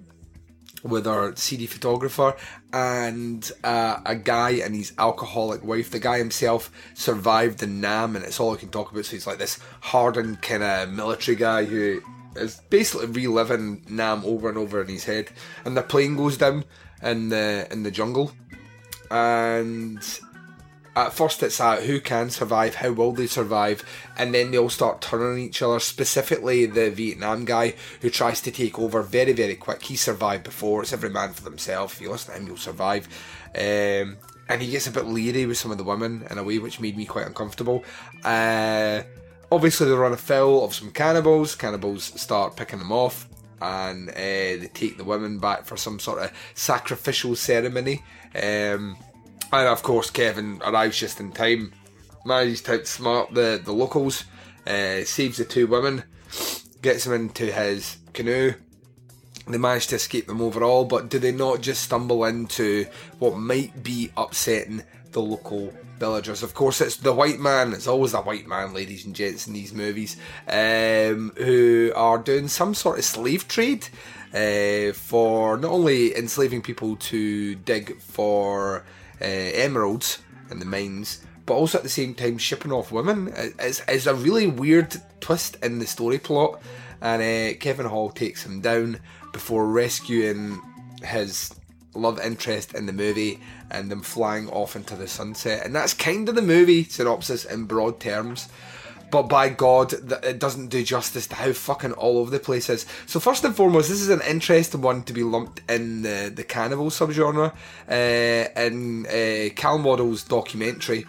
with 0.83 1.07
our 1.07 1.35
seedy 1.37 1.67
photographer, 1.67 2.37
and 2.73 3.51
uh, 3.65 4.01
a 4.05 4.15
guy 4.15 4.51
and 4.51 4.75
his 4.75 4.93
alcoholic 4.99 5.65
wife. 5.65 5.91
The 5.91 5.99
guy 5.99 6.19
himself 6.19 6.71
survived 6.95 7.59
the 7.59 7.67
Nam, 7.67 8.17
and 8.17 8.25
it's 8.25 8.41
all 8.41 8.55
I 8.55 8.57
can 8.57 8.69
talk 8.69 8.93
about. 8.93 9.05
So 9.05 9.13
he's 9.13 9.27
like 9.27 9.39
this 9.39 9.59
hardened 9.81 10.43
kind 10.43 10.63
of 10.63 10.91
military 10.91 11.37
guy 11.37 11.65
who 11.65 12.03
is 12.37 12.61
basically 12.71 13.07
reliving 13.07 13.85
Nam 13.89 14.23
over 14.25 14.49
and 14.49 14.59
over 14.59 14.81
in 14.81 14.89
his 14.89 15.05
head. 15.05 15.31
And 15.65 15.77
the 15.77 15.83
plane 15.83 16.17
goes 16.17 16.37
down 16.37 16.65
in 17.03 17.29
the 17.29 17.67
in 17.71 17.83
the 17.83 17.91
jungle, 17.91 18.33
and 19.11 20.03
at 21.07 21.13
first 21.13 21.43
it's 21.43 21.61
at 21.61 21.83
who 21.83 22.01
can 22.01 22.31
survive, 22.31 22.77
how 22.77 22.93
will 22.93 23.13
they 23.13 23.27
survive, 23.27 23.85
and 24.17 24.35
then 24.35 24.51
they 24.51 24.59
all 24.59 24.69
start 24.69 25.01
turning 25.01 25.33
on 25.33 25.39
each 25.39 25.63
other. 25.63 25.81
Specifically, 25.81 26.67
the 26.67 26.91
Vietnam 26.91 27.45
guy 27.45 27.75
who 28.01 28.11
tries 28.11 28.41
to 28.43 28.51
take 28.51 28.79
over 28.79 29.03
very, 29.03 29.33
very 29.33 29.57
quick. 29.57 29.83
He 29.83 29.97
survived 29.97 30.45
before. 30.45 30.83
It's 30.83 30.93
every 30.93 31.11
man 31.11 31.33
for 31.33 31.43
themselves. 31.43 31.95
If 31.95 32.01
you 32.01 32.11
listen 32.11 32.35
to 32.35 32.41
him, 32.41 32.47
you'll 32.47 32.57
survive. 32.57 33.09
Um, 33.55 34.17
and 34.49 34.61
he 34.61 34.71
gets 34.71 34.87
a 34.87 34.91
bit 34.91 35.07
leery 35.07 35.47
with 35.47 35.59
some 35.59 35.71
of 35.71 35.79
the 35.79 35.85
women 35.85 36.27
in 36.31 36.39
a 36.39 36.43
way 36.43 36.59
which 36.59 36.81
made 36.81 36.97
me 36.97 37.07
quite 37.07 37.27
uncomfortable. 37.27 37.85
Uh, 38.25 39.03
obviously, 39.53 39.89
they 39.89 39.95
run 39.95 40.13
afoul 40.13 40.65
of 40.65 40.75
some 40.75 40.91
cannibals. 40.91 41.55
Cannibals 41.55 42.05
start 42.21 42.57
picking 42.57 42.79
them 42.79 42.93
off. 42.93 43.29
And 43.63 44.09
uh, 44.09 44.15
they 44.15 44.71
take 44.73 44.97
the 44.97 45.05
women 45.05 45.39
back 45.39 45.67
for 45.67 45.77
some 45.77 45.99
sort 45.99 46.21
of 46.21 46.33
sacrificial 46.55 47.37
ceremony. 47.37 48.03
Um, 48.35 48.97
and 49.53 49.69
of 49.69 49.83
course, 49.83 50.11
Kevin 50.11 50.61
arrives 50.65 50.99
just 50.99 51.21
in 51.21 51.33
time, 51.33 51.73
manages 52.25 52.63
to 52.63 52.79
outsmart 52.79 53.35
the, 53.35 53.61
the 53.63 53.73
locals, 53.73 54.25
uh, 54.67 55.05
saves 55.05 55.39
the 55.39 55.45
two 55.45 55.67
women, 55.67 56.05
gets 56.83 57.05
them 57.05 57.15
into 57.15 57.47
his 57.47 57.97
canoe. 58.13 58.55
They 59.49 59.59
manage 59.59 59.89
to 59.89 59.97
escape 59.97 60.27
them 60.27 60.41
overall, 60.41 60.85
but 60.85 61.09
do 61.09 61.19
they 61.19 61.33
not 61.33 61.61
just 61.61 61.83
stumble 61.83 62.25
into 62.25 62.87
what 63.19 63.37
might 63.37 63.83
be 63.83 64.13
upsetting 64.17 64.85
the 65.11 65.21
local 65.21 65.73
villagers? 65.99 66.45
Of 66.45 66.55
course, 66.55 66.81
it's 66.81 66.97
the 66.97 67.13
white 67.13 67.41
man, 67.41 67.73
it's 67.73 67.89
always 67.89 68.13
the 68.13 68.21
white 68.21 68.47
man, 68.47 68.73
ladies 68.73 69.05
and 69.05 69.17
gents, 69.17 69.49
in 69.49 69.53
these 69.53 69.73
movies, 69.73 70.17
um, 70.47 71.33
who 71.37 71.93
are 71.97 72.19
doing 72.19 72.47
some 72.47 72.75
sort 72.75 72.99
of 72.99 73.05
slave 73.05 73.49
trade. 73.49 73.89
Uh, 74.33 74.93
for 74.93 75.57
not 75.57 75.73
only 75.73 76.17
enslaving 76.17 76.63
people 76.63 76.95
to 76.95 77.57
dig 77.57 78.01
for 78.01 78.85
uh, 79.21 79.25
emeralds 79.25 80.19
in 80.51 80.59
the 80.59 80.65
mines, 80.65 81.25
but 81.47 81.55
also 81.55 81.79
at 81.79 81.85
the 81.85 81.91
same 81.91 82.15
time 82.15 82.39
shipping 82.39 82.73
off 82.73 82.93
women. 82.93 83.33
It's, 83.59 83.83
it's 83.87 84.07
a 84.07 84.15
really 84.15 84.47
weird 84.47 84.97
twist 85.21 85.57
in 85.63 85.79
the 85.79 85.87
story 85.87 86.19
plot, 86.19 86.61
and 87.01 87.23
uh, 87.23 87.59
Kevin 87.59 87.87
Hall 87.87 88.11
takes 88.11 88.45
him 88.45 88.61
down 88.61 89.01
before 89.33 89.67
rescuing 89.67 90.61
his 91.03 91.55
love 91.95 92.21
interest 92.21 92.75
in 92.75 92.87
the 92.87 92.93
movie 92.93 93.41
and 93.71 93.91
them 93.91 94.03
flying 94.03 94.49
off 94.51 94.77
into 94.77 94.97
the 94.97 95.09
sunset. 95.09 95.65
And 95.65 95.75
that's 95.75 95.95
kind 95.95 96.29
of 96.29 96.35
the 96.35 96.43
movie 96.43 96.85
synopsis 96.85 97.45
in 97.45 97.65
broad 97.65 98.01
terms. 98.01 98.49
But 99.11 99.25
by 99.25 99.49
God, 99.49 99.93
it 100.25 100.39
doesn't 100.39 100.69
do 100.69 100.85
justice 100.85 101.27
to 101.29 101.35
how 101.35 101.53
fucking 101.53 101.93
all 101.93 102.19
over 102.19 102.31
the 102.31 102.39
place 102.39 102.69
is. 102.69 102.87
So 103.07 103.19
first 103.21 103.45
and 103.45 103.57
foremost, 103.57 103.89
this 103.89 104.01
is 104.01 104.09
an 104.09 104.23
interesting 104.29 104.83
one 104.83 105.03
to 105.05 105.13
be 105.13 105.25
lumped 105.25 105.63
in 105.69 106.03
the, 106.03 106.33
the 106.35 106.45
cannibal 106.45 106.91
subgenre. 106.91 107.53
Uh, 107.89 108.61
in 108.61 109.07
uh, 109.07 109.53
Cal 109.55 109.79
Waddell's 109.79 110.23
documentary, 110.23 111.07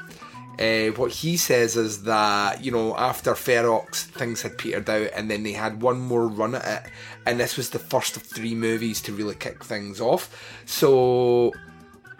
uh, 0.59 0.87
what 0.91 1.11
he 1.11 1.37
says 1.37 1.75
is 1.75 2.03
that, 2.03 2.63
you 2.63 2.71
know, 2.71 2.95
after 2.95 3.31
Ferox, 3.33 4.03
things 4.03 4.41
had 4.41 4.57
petered 4.57 4.89
out 4.89 5.09
and 5.15 5.29
then 5.29 5.43
they 5.43 5.53
had 5.53 5.81
one 5.81 5.99
more 5.99 6.27
run 6.27 6.55
at 6.55 6.85
it. 6.85 6.91
And 7.25 7.39
this 7.39 7.57
was 7.57 7.69
the 7.69 7.79
first 7.79 8.17
of 8.17 8.23
three 8.23 8.55
movies 8.55 9.01
to 9.01 9.13
really 9.13 9.35
kick 9.35 9.63
things 9.63 10.01
off. 10.01 10.61
So 10.65 11.53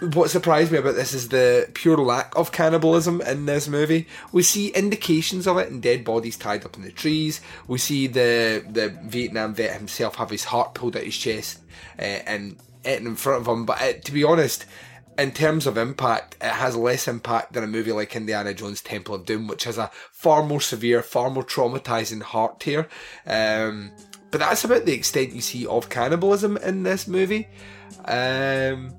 what 0.02 0.32
surprised 0.32 0.72
me 0.72 0.80
about 0.80 0.96
this 0.96 1.14
is 1.14 1.30
the 1.30 1.70
pure 1.76 1.98
lack 1.98 2.36
of 2.36 2.52
cannibalism 2.52 3.22
in 3.22 3.46
this 3.46 3.68
movie. 3.68 4.08
We 4.32 4.42
see 4.42 4.70
indications 4.70 5.46
of 5.46 5.58
it 5.60 5.70
in 5.70 5.80
dead 5.80 6.04
bodies 6.04 6.38
tied 6.38 6.66
up 6.66 6.76
in 6.76 6.82
the 6.82 6.92
trees. 6.92 7.40
We 7.68 7.78
see 7.78 8.08
the 8.08 8.66
the 8.68 8.90
Vietnam 9.04 9.54
vet 9.54 9.78
himself 9.78 10.16
have 10.16 10.32
his 10.32 10.46
heart 10.46 10.74
pulled 10.74 10.98
out 10.98 11.04
his 11.04 11.18
chest 11.18 11.62
uh, 12.00 12.02
and 12.02 12.58
eaten 12.84 13.06
in 13.06 13.16
front 13.16 13.42
of 13.42 13.48
him. 13.48 13.66
But 13.66 13.80
uh, 13.80 13.94
to 13.94 14.12
be 14.12 14.24
honest, 14.24 14.66
in 15.20 15.32
terms 15.32 15.68
of 15.68 15.78
impact, 15.78 16.36
it 16.42 16.52
has 16.52 16.76
less 16.76 17.08
impact 17.08 17.54
than 17.54 17.64
a 17.64 17.68
movie 17.68 17.92
like 17.92 18.16
Indiana 18.16 18.56
Jones 18.56 18.82
Temple 18.82 19.14
of 19.14 19.26
Doom, 19.26 19.48
which 19.48 19.66
has 19.66 19.78
a 19.78 19.92
far 20.12 20.44
more 20.44 20.62
severe, 20.62 21.04
far 21.04 21.30
more 21.30 21.44
traumatizing 21.44 22.24
heart 22.24 22.60
tear. 22.60 22.88
Um, 23.28 23.92
but 24.32 24.40
that's 24.40 24.64
about 24.64 24.86
the 24.86 24.94
extent 24.94 25.34
you 25.34 25.42
see 25.42 25.68
of 25.68 25.90
cannibalism 25.90 26.58
in 26.58 26.82
this 26.82 27.08
movie. 27.08 27.50
Um, 28.06 28.96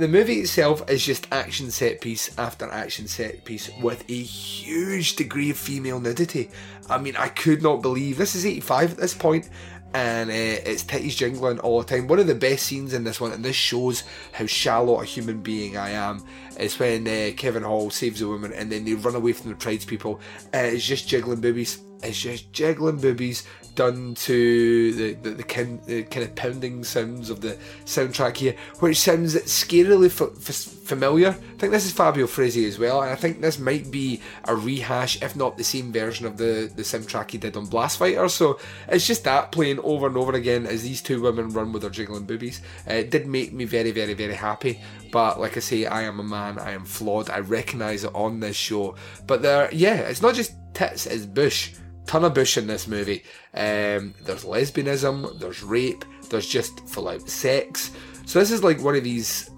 the 0.00 0.08
movie 0.08 0.40
itself 0.40 0.88
is 0.88 1.04
just 1.04 1.26
action 1.30 1.70
set 1.70 2.00
piece 2.00 2.36
after 2.38 2.64
action 2.64 3.06
set 3.06 3.44
piece 3.44 3.68
with 3.82 4.02
a 4.08 4.14
huge 4.14 5.14
degree 5.14 5.50
of 5.50 5.58
female 5.58 6.00
nudity. 6.00 6.50
I 6.88 6.96
mean, 6.96 7.16
I 7.16 7.28
could 7.28 7.62
not 7.62 7.82
believe 7.82 8.16
this 8.16 8.34
is 8.34 8.46
85 8.46 8.92
at 8.92 8.96
this 8.96 9.12
point, 9.12 9.50
and 9.92 10.30
uh, 10.30 10.32
it's 10.32 10.84
titties 10.84 11.16
jingling 11.16 11.58
all 11.58 11.82
the 11.82 11.86
time. 11.86 12.08
One 12.08 12.18
of 12.18 12.26
the 12.26 12.34
best 12.34 12.64
scenes 12.64 12.94
in 12.94 13.04
this 13.04 13.20
one, 13.20 13.32
and 13.32 13.44
this 13.44 13.56
shows 13.56 14.04
how 14.32 14.46
shallow 14.46 15.02
a 15.02 15.04
human 15.04 15.42
being 15.42 15.76
I 15.76 15.90
am, 15.90 16.24
is 16.58 16.78
when 16.78 17.06
uh, 17.06 17.32
Kevin 17.36 17.62
Hall 17.62 17.90
saves 17.90 18.22
a 18.22 18.26
woman 18.26 18.54
and 18.54 18.72
then 18.72 18.86
they 18.86 18.94
run 18.94 19.14
away 19.14 19.34
from 19.34 19.50
the 19.50 19.56
tradespeople. 19.56 20.18
Uh, 20.54 20.58
it's 20.58 20.86
just 20.86 21.08
jiggling 21.08 21.42
boobies. 21.42 21.82
It's 22.02 22.18
just 22.18 22.50
jiggling 22.54 22.96
boobies 22.96 23.46
done 23.74 24.14
to 24.14 24.92
the, 24.92 25.14
the, 25.14 25.30
the, 25.30 25.42
kind, 25.42 25.82
the 25.84 26.02
kind 26.04 26.24
of 26.24 26.34
pounding 26.34 26.84
sounds 26.84 27.30
of 27.30 27.40
the 27.40 27.56
soundtrack 27.84 28.36
here, 28.36 28.54
which 28.80 28.98
sounds 28.98 29.34
scarily 29.34 30.06
f- 30.06 30.48
f- 30.48 30.54
familiar. 30.84 31.28
I 31.28 31.56
think 31.58 31.72
this 31.72 31.86
is 31.86 31.92
Fabio 31.92 32.26
Frizzi 32.26 32.66
as 32.66 32.78
well, 32.78 33.02
and 33.02 33.10
I 33.10 33.14
think 33.14 33.40
this 33.40 33.58
might 33.58 33.90
be 33.90 34.20
a 34.44 34.54
rehash, 34.54 35.22
if 35.22 35.36
not 35.36 35.56
the 35.56 35.64
same 35.64 35.92
version 35.92 36.26
of 36.26 36.36
the, 36.36 36.70
the 36.74 36.82
soundtrack 36.82 37.30
he 37.30 37.38
did 37.38 37.56
on 37.56 37.66
Blast 37.66 37.98
Fighter. 37.98 38.28
So 38.28 38.58
it's 38.88 39.06
just 39.06 39.24
that 39.24 39.52
playing 39.52 39.78
over 39.80 40.06
and 40.06 40.16
over 40.16 40.32
again 40.32 40.66
as 40.66 40.82
these 40.82 41.02
two 41.02 41.20
women 41.20 41.50
run 41.50 41.72
with 41.72 41.82
their 41.82 41.90
jiggling 41.90 42.24
boobies. 42.24 42.60
Uh, 42.88 42.94
it 42.94 43.10
did 43.10 43.26
make 43.26 43.52
me 43.52 43.64
very, 43.64 43.90
very, 43.90 44.14
very 44.14 44.34
happy. 44.34 44.80
But 45.10 45.40
like 45.40 45.56
I 45.56 45.60
say, 45.60 45.86
I 45.86 46.02
am 46.02 46.20
a 46.20 46.24
man, 46.24 46.58
I 46.58 46.72
am 46.72 46.84
flawed, 46.84 47.30
I 47.30 47.38
recognise 47.38 48.04
it 48.04 48.14
on 48.14 48.40
this 48.40 48.56
show. 48.56 48.94
But 49.26 49.42
there, 49.42 49.68
yeah, 49.72 49.96
it's 49.96 50.22
not 50.22 50.34
just 50.34 50.54
tits, 50.74 51.06
it's 51.06 51.26
bush 51.26 51.74
ton 52.10 52.24
of 52.24 52.34
bush 52.34 52.58
in 52.58 52.66
this 52.66 52.88
movie. 52.88 53.22
Um, 53.54 54.14
there's 54.24 54.44
lesbianism, 54.44 55.38
there's 55.38 55.62
rape, 55.62 56.04
there's 56.28 56.48
just 56.48 56.88
full 56.88 57.06
out 57.06 57.28
sex. 57.28 57.92
So 58.26 58.40
this 58.40 58.50
is 58.50 58.64
like 58.64 58.80
one 58.80 58.96
of 58.96 59.04
these, 59.04 59.48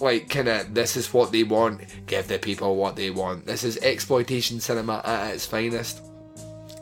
like 0.00 0.28
kind 0.28 0.46
of 0.46 0.74
this 0.74 0.96
is 0.96 1.12
what 1.12 1.32
they 1.32 1.42
want. 1.42 1.80
Give 2.06 2.24
the 2.28 2.38
people 2.38 2.76
what 2.76 2.94
they 2.94 3.10
want. 3.10 3.46
This 3.46 3.64
is 3.64 3.78
exploitation 3.78 4.60
cinema 4.60 5.02
at 5.04 5.34
its 5.34 5.44
finest. 5.44 6.02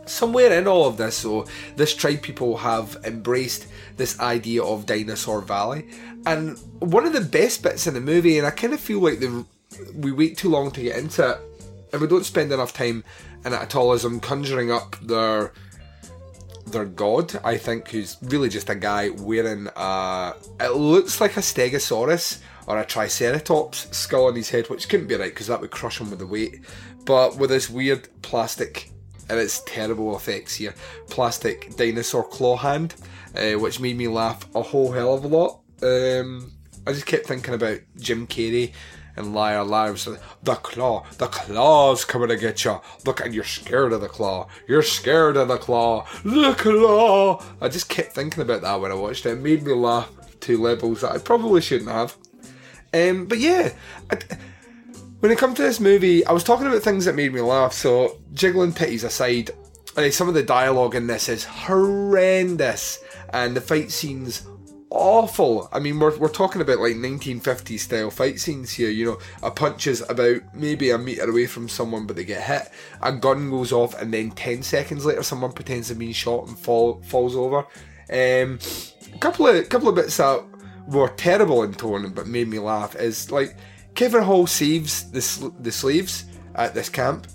Somewhere 0.04 0.52
in 0.52 0.68
all 0.68 0.86
of 0.86 0.98
this, 0.98 1.16
so 1.16 1.46
this 1.76 1.94
tribe 1.94 2.20
people 2.20 2.58
have 2.58 2.98
embraced 3.04 3.68
this 3.96 4.20
idea 4.20 4.62
of 4.62 4.84
Dinosaur 4.84 5.40
Valley, 5.40 5.88
and 6.26 6.58
one 6.80 7.06
of 7.06 7.14
the 7.14 7.22
best 7.22 7.62
bits 7.62 7.86
in 7.86 7.94
the 7.94 8.02
movie, 8.02 8.36
and 8.36 8.46
I 8.46 8.50
kind 8.50 8.74
of 8.74 8.80
feel 8.80 9.00
like 9.00 9.20
the 9.20 9.46
we 9.94 10.12
wait 10.12 10.36
too 10.36 10.50
long 10.50 10.70
to 10.72 10.82
get 10.82 10.98
into 10.98 11.30
it, 11.30 11.38
and 11.92 12.02
we 12.02 12.06
don't 12.06 12.26
spend 12.26 12.52
enough 12.52 12.74
time 12.74 13.02
I'm 13.54 14.20
conjuring 14.20 14.72
up 14.72 14.96
their 15.00 15.52
their 16.66 16.84
god, 16.84 17.38
I 17.44 17.56
think, 17.56 17.88
who's 17.88 18.16
really 18.22 18.48
just 18.48 18.68
a 18.68 18.74
guy 18.74 19.10
wearing 19.10 19.68
a. 19.76 20.34
It 20.60 20.74
looks 20.74 21.20
like 21.20 21.36
a 21.36 21.40
Stegosaurus 21.40 22.40
or 22.66 22.78
a 22.78 22.84
Triceratops 22.84 23.96
skull 23.96 24.26
on 24.26 24.34
his 24.34 24.50
head, 24.50 24.68
which 24.68 24.88
couldn't 24.88 25.06
be 25.06 25.14
right 25.14 25.30
because 25.30 25.46
that 25.46 25.60
would 25.60 25.70
crush 25.70 26.00
him 26.00 26.10
with 26.10 26.18
the 26.18 26.26
weight. 26.26 26.60
But 27.04 27.36
with 27.36 27.50
this 27.50 27.70
weird 27.70 28.08
plastic, 28.22 28.90
and 29.28 29.38
it's 29.38 29.62
terrible 29.64 30.16
effects 30.16 30.56
here, 30.56 30.74
plastic 31.08 31.76
dinosaur 31.76 32.24
claw 32.24 32.56
hand, 32.56 32.96
uh, 33.36 33.52
which 33.52 33.80
made 33.80 33.96
me 33.96 34.08
laugh 34.08 34.46
a 34.54 34.62
whole 34.62 34.90
hell 34.90 35.14
of 35.14 35.24
a 35.24 35.28
lot. 35.28 35.60
Um, 35.82 36.52
I 36.86 36.92
just 36.92 37.06
kept 37.06 37.26
thinking 37.26 37.54
about 37.54 37.80
Jim 37.96 38.26
Carrey 38.26 38.72
and 39.16 39.34
lie 39.34 39.58
Liar 39.60 39.96
said, 39.96 40.20
The 40.42 40.54
claw, 40.56 41.04
the 41.18 41.26
claw's 41.26 42.04
coming 42.04 42.28
to 42.28 42.36
get 42.36 42.64
you. 42.64 42.80
Look, 43.04 43.20
and 43.20 43.34
you're 43.34 43.44
scared 43.44 43.92
of 43.92 44.00
the 44.00 44.08
claw. 44.08 44.48
You're 44.68 44.82
scared 44.82 45.36
of 45.36 45.48
the 45.48 45.58
claw. 45.58 46.06
The 46.24 46.54
claw. 46.54 47.42
I 47.60 47.68
just 47.68 47.88
kept 47.88 48.12
thinking 48.12 48.42
about 48.42 48.62
that 48.62 48.80
when 48.80 48.92
I 48.92 48.94
watched 48.94 49.26
it. 49.26 49.30
It 49.30 49.40
made 49.40 49.62
me 49.62 49.72
laugh 49.72 50.10
to 50.40 50.60
levels 50.60 51.00
that 51.00 51.12
I 51.12 51.18
probably 51.18 51.60
shouldn't 51.60 51.90
have. 51.90 52.16
Um, 52.92 53.26
but 53.26 53.38
yeah, 53.38 53.72
I, 54.10 54.18
when 55.20 55.32
it 55.32 55.38
comes 55.38 55.56
to 55.56 55.62
this 55.62 55.80
movie, 55.80 56.24
I 56.26 56.32
was 56.32 56.44
talking 56.44 56.66
about 56.66 56.82
things 56.82 57.04
that 57.06 57.14
made 57.14 57.32
me 57.32 57.40
laugh. 57.40 57.72
So, 57.72 58.18
jiggling 58.34 58.72
titties 58.72 59.04
aside, 59.04 59.50
uh, 59.96 60.10
some 60.10 60.28
of 60.28 60.34
the 60.34 60.42
dialogue 60.42 60.94
in 60.94 61.06
this 61.06 61.28
is 61.28 61.44
horrendous, 61.44 63.02
and 63.30 63.56
the 63.56 63.60
fight 63.60 63.90
scenes 63.90 64.46
awful. 64.96 65.68
I 65.72 65.78
mean, 65.78 65.98
we're, 65.98 66.16
we're 66.18 66.28
talking 66.28 66.60
about 66.60 66.78
like 66.78 66.94
1950s 66.94 67.80
style 67.80 68.10
fight 68.10 68.40
scenes 68.40 68.72
here. 68.72 68.90
You 68.90 69.04
know, 69.06 69.18
a 69.42 69.50
punch 69.50 69.86
is 69.86 70.04
about 70.08 70.42
maybe 70.54 70.90
a 70.90 70.98
meter 70.98 71.28
away 71.28 71.46
from 71.46 71.68
someone, 71.68 72.06
but 72.06 72.16
they 72.16 72.24
get 72.24 72.42
hit. 72.42 72.70
A 73.02 73.12
gun 73.12 73.50
goes 73.50 73.72
off, 73.72 74.00
and 74.00 74.12
then 74.12 74.30
10 74.32 74.62
seconds 74.62 75.04
later, 75.04 75.22
someone 75.22 75.52
pretends 75.52 75.88
to 75.88 75.94
be 75.94 76.12
shot 76.12 76.48
and 76.48 76.58
fall 76.58 77.00
falls 77.02 77.36
over. 77.36 77.66
Um, 78.10 78.58
a 79.14 79.18
couple 79.18 79.46
of 79.46 79.68
couple 79.68 79.88
of 79.88 79.94
bits 79.94 80.16
that 80.18 80.44
were 80.86 81.08
terrible 81.08 81.62
in 81.62 81.74
tone, 81.74 82.12
but 82.12 82.26
made 82.26 82.48
me 82.48 82.58
laugh 82.58 82.94
is 82.96 83.30
like 83.30 83.56
Kevin 83.94 84.22
Hall 84.22 84.46
saves 84.46 85.10
the 85.10 85.22
sl- 85.22 85.48
the 85.60 85.72
slaves 85.72 86.26
at 86.54 86.74
this 86.74 86.88
camp, 86.88 87.26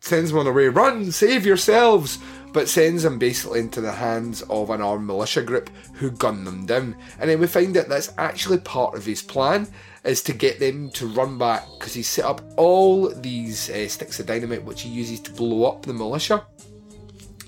sends 0.00 0.30
them 0.30 0.40
on 0.40 0.46
one 0.46 0.54
away, 0.54 0.68
run, 0.68 1.10
save 1.10 1.46
yourselves 1.46 2.18
but 2.52 2.68
sends 2.68 3.02
them 3.02 3.18
basically 3.18 3.60
into 3.60 3.80
the 3.80 3.92
hands 3.92 4.42
of 4.42 4.70
an 4.70 4.80
armed 4.80 5.06
militia 5.06 5.42
group 5.42 5.70
who 5.94 6.10
gun 6.10 6.44
them 6.44 6.66
down. 6.66 6.96
And 7.20 7.28
then 7.28 7.40
we 7.40 7.46
find 7.46 7.74
that 7.76 7.88
that's 7.88 8.12
actually 8.18 8.58
part 8.58 8.94
of 8.94 9.04
his 9.04 9.22
plan 9.22 9.68
is 10.04 10.22
to 10.22 10.32
get 10.32 10.58
them 10.58 10.90
to 10.90 11.06
run 11.06 11.38
back 11.38 11.64
because 11.78 11.94
he 11.94 12.02
set 12.02 12.24
up 12.24 12.40
all 12.56 13.10
these 13.10 13.68
uh, 13.70 13.88
sticks 13.88 14.20
of 14.20 14.26
dynamite 14.26 14.64
which 14.64 14.82
he 14.82 14.88
uses 14.88 15.20
to 15.20 15.32
blow 15.32 15.70
up 15.70 15.82
the 15.82 15.92
militia. 15.92 16.46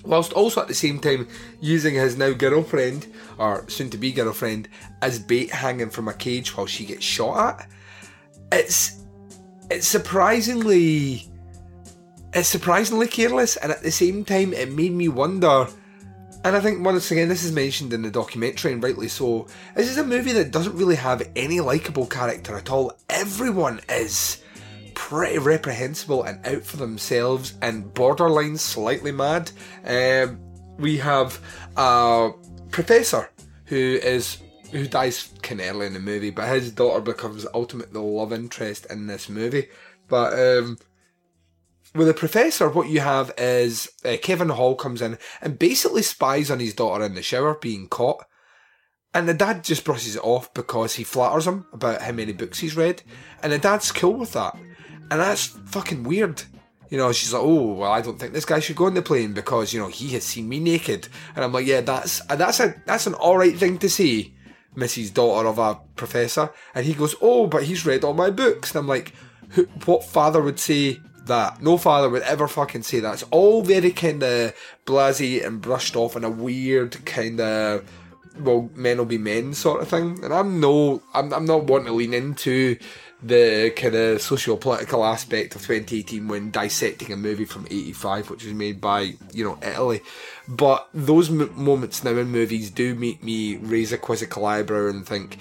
Whilst 0.03 0.33
also 0.33 0.61
at 0.61 0.67
the 0.67 0.73
same 0.73 0.99
time 0.99 1.27
using 1.59 1.93
his 1.93 2.17
now 2.17 2.33
girlfriend, 2.33 3.07
or 3.37 3.69
soon 3.69 3.89
to 3.91 3.97
be 3.97 4.11
girlfriend, 4.11 4.67
as 5.01 5.19
bait 5.19 5.51
hanging 5.51 5.91
from 5.91 6.07
a 6.07 6.13
cage 6.13 6.55
while 6.57 6.65
she 6.65 6.85
gets 6.85 7.03
shot 7.03 7.59
at. 7.59 7.69
It's 8.51 9.03
it's 9.69 9.87
surprisingly 9.87 11.30
it's 12.33 12.47
surprisingly 12.47 13.07
careless, 13.07 13.57
and 13.57 13.71
at 13.71 13.83
the 13.83 13.91
same 13.91 14.23
time, 14.23 14.53
it 14.53 14.71
made 14.71 14.93
me 14.93 15.07
wonder. 15.07 15.67
And 16.43 16.55
I 16.55 16.59
think 16.59 16.83
once 16.83 17.11
again, 17.11 17.29
this 17.29 17.43
is 17.43 17.51
mentioned 17.51 17.93
in 17.93 18.01
the 18.01 18.09
documentary, 18.09 18.73
and 18.73 18.81
rightly 18.81 19.07
so. 19.07 19.47
This 19.75 19.89
is 19.89 19.97
a 19.97 20.05
movie 20.05 20.31
that 20.33 20.51
doesn't 20.51 20.75
really 20.75 20.95
have 20.95 21.29
any 21.35 21.59
likable 21.59 22.07
character 22.07 22.57
at 22.57 22.71
all. 22.71 22.93
Everyone 23.09 23.79
is 23.89 24.43
pretty 24.95 25.37
reprehensible 25.37 26.23
and 26.23 26.45
out 26.45 26.63
for 26.63 26.77
themselves, 26.77 27.55
and 27.61 27.93
borderline 27.93 28.57
slightly 28.57 29.11
mad. 29.11 29.51
Um, 29.85 30.39
we 30.77 30.97
have 30.97 31.39
a 31.77 32.31
professor 32.71 33.29
who 33.65 33.99
is 34.01 34.37
who 34.71 34.87
dies 34.87 35.29
kind 35.41 35.59
of 35.59 35.67
early 35.67 35.87
in 35.87 35.93
the 35.93 35.99
movie, 35.99 36.29
but 36.29 36.47
his 36.47 36.71
daughter 36.71 37.01
becomes 37.01 37.45
ultimately 37.53 37.93
the 37.93 38.01
love 38.01 38.31
interest 38.31 38.87
in 38.89 39.05
this 39.05 39.27
movie. 39.27 39.67
But 40.07 40.33
um, 40.33 40.77
with 41.93 42.07
the 42.07 42.13
professor, 42.13 42.69
what 42.69 42.89
you 42.89 43.01
have 43.01 43.33
is 43.37 43.89
uh, 44.05 44.15
Kevin 44.21 44.49
Hall 44.49 44.75
comes 44.75 45.01
in 45.01 45.17
and 45.41 45.59
basically 45.59 46.01
spies 46.01 46.49
on 46.49 46.59
his 46.59 46.73
daughter 46.73 47.03
in 47.03 47.15
the 47.15 47.21
shower 47.21 47.55
being 47.55 47.87
caught. 47.87 48.23
And 49.13 49.27
the 49.27 49.33
dad 49.33 49.65
just 49.65 49.83
brushes 49.83 50.15
it 50.15 50.23
off 50.23 50.53
because 50.53 50.95
he 50.95 51.03
flatters 51.03 51.45
him 51.45 51.65
about 51.73 52.01
how 52.01 52.13
many 52.13 52.31
books 52.31 52.59
he's 52.59 52.77
read. 52.77 53.03
And 53.43 53.51
the 53.51 53.57
dad's 53.57 53.91
cool 53.91 54.13
with 54.13 54.31
that. 54.33 54.55
And 54.55 55.19
that's 55.19 55.47
fucking 55.47 56.03
weird. 56.03 56.43
You 56.89 56.97
know, 56.97 57.11
she's 57.11 57.33
like, 57.33 57.43
oh, 57.43 57.73
well, 57.73 57.91
I 57.91 58.01
don't 58.01 58.17
think 58.17 58.31
this 58.31 58.45
guy 58.45 58.59
should 58.59 58.77
go 58.77 58.85
on 58.85 58.93
the 58.93 59.01
plane 59.01 59.33
because, 59.33 59.73
you 59.73 59.81
know, 59.81 59.87
he 59.87 60.09
has 60.09 60.23
seen 60.23 60.47
me 60.47 60.59
naked. 60.59 61.09
And 61.35 61.43
I'm 61.43 61.51
like, 61.51 61.65
yeah, 61.65 61.81
that's 61.81 62.21
that's 62.25 62.61
a 62.61 62.81
that's 62.85 63.07
an 63.07 63.15
alright 63.15 63.57
thing 63.57 63.77
to 63.79 63.89
say, 63.89 64.33
Mrs. 64.75 65.13
Daughter 65.13 65.47
of 65.47 65.59
a 65.59 65.79
professor. 65.95 66.51
And 66.73 66.85
he 66.85 66.93
goes, 66.93 67.15
oh, 67.21 67.47
but 67.47 67.63
he's 67.63 67.85
read 67.85 68.05
all 68.05 68.13
my 68.13 68.29
books. 68.29 68.71
And 68.71 68.79
I'm 68.79 68.87
like, 68.87 69.13
what 69.85 70.05
father 70.05 70.41
would 70.41 70.59
say 70.59 70.99
that. 71.25 71.61
No 71.61 71.77
father 71.77 72.09
would 72.09 72.23
ever 72.23 72.47
fucking 72.47 72.83
say 72.83 72.99
that. 72.99 73.13
It's 73.13 73.23
all 73.31 73.61
very 73.61 73.91
kind 73.91 74.23
of 74.23 74.55
blasé 74.85 75.45
and 75.45 75.61
brushed 75.61 75.95
off 75.95 76.15
in 76.15 76.23
a 76.23 76.29
weird 76.29 77.05
kind 77.05 77.39
of 77.39 77.89
well, 78.39 78.69
men 78.75 78.97
will 78.97 79.05
be 79.05 79.17
men 79.17 79.53
sort 79.53 79.81
of 79.81 79.87
thing. 79.87 80.23
And 80.23 80.33
I'm 80.33 80.59
no, 80.59 81.01
I'm, 81.13 81.33
I'm 81.33 81.45
not 81.45 81.65
wanting 81.65 81.87
to 81.87 81.93
lean 81.93 82.13
into 82.13 82.77
the 83.23 83.71
kind 83.75 83.93
of 83.93 84.21
socio-political 84.21 85.05
aspect 85.05 85.55
of 85.55 85.61
2018 85.61 86.27
when 86.27 86.49
dissecting 86.49 87.13
a 87.13 87.17
movie 87.17 87.45
from 87.45 87.67
85 87.69 88.29
which 88.31 88.43
was 88.43 88.53
made 88.53 88.81
by 88.81 89.13
you 89.31 89.45
know 89.45 89.59
italy 89.61 90.01
but 90.47 90.89
those 90.91 91.29
m- 91.29 91.51
moments 91.55 92.03
now 92.03 92.11
in 92.11 92.31
movies 92.31 92.71
do 92.71 92.95
make 92.95 93.23
me 93.23 93.57
raise 93.57 93.91
a 93.91 93.97
quizzical 93.97 94.45
eyebrow 94.45 94.89
and 94.89 95.05
think 95.05 95.37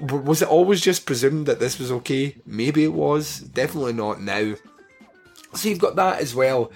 was 0.00 0.40
it 0.40 0.48
always 0.48 0.80
just 0.80 1.04
presumed 1.04 1.46
that 1.46 1.58
this 1.58 1.80
was 1.80 1.90
okay 1.90 2.36
maybe 2.46 2.84
it 2.84 2.92
was 2.92 3.40
definitely 3.40 3.92
not 3.92 4.20
now 4.20 4.54
so 5.54 5.68
you've 5.68 5.78
got 5.78 5.96
that 5.96 6.20
as 6.20 6.34
well. 6.34 6.70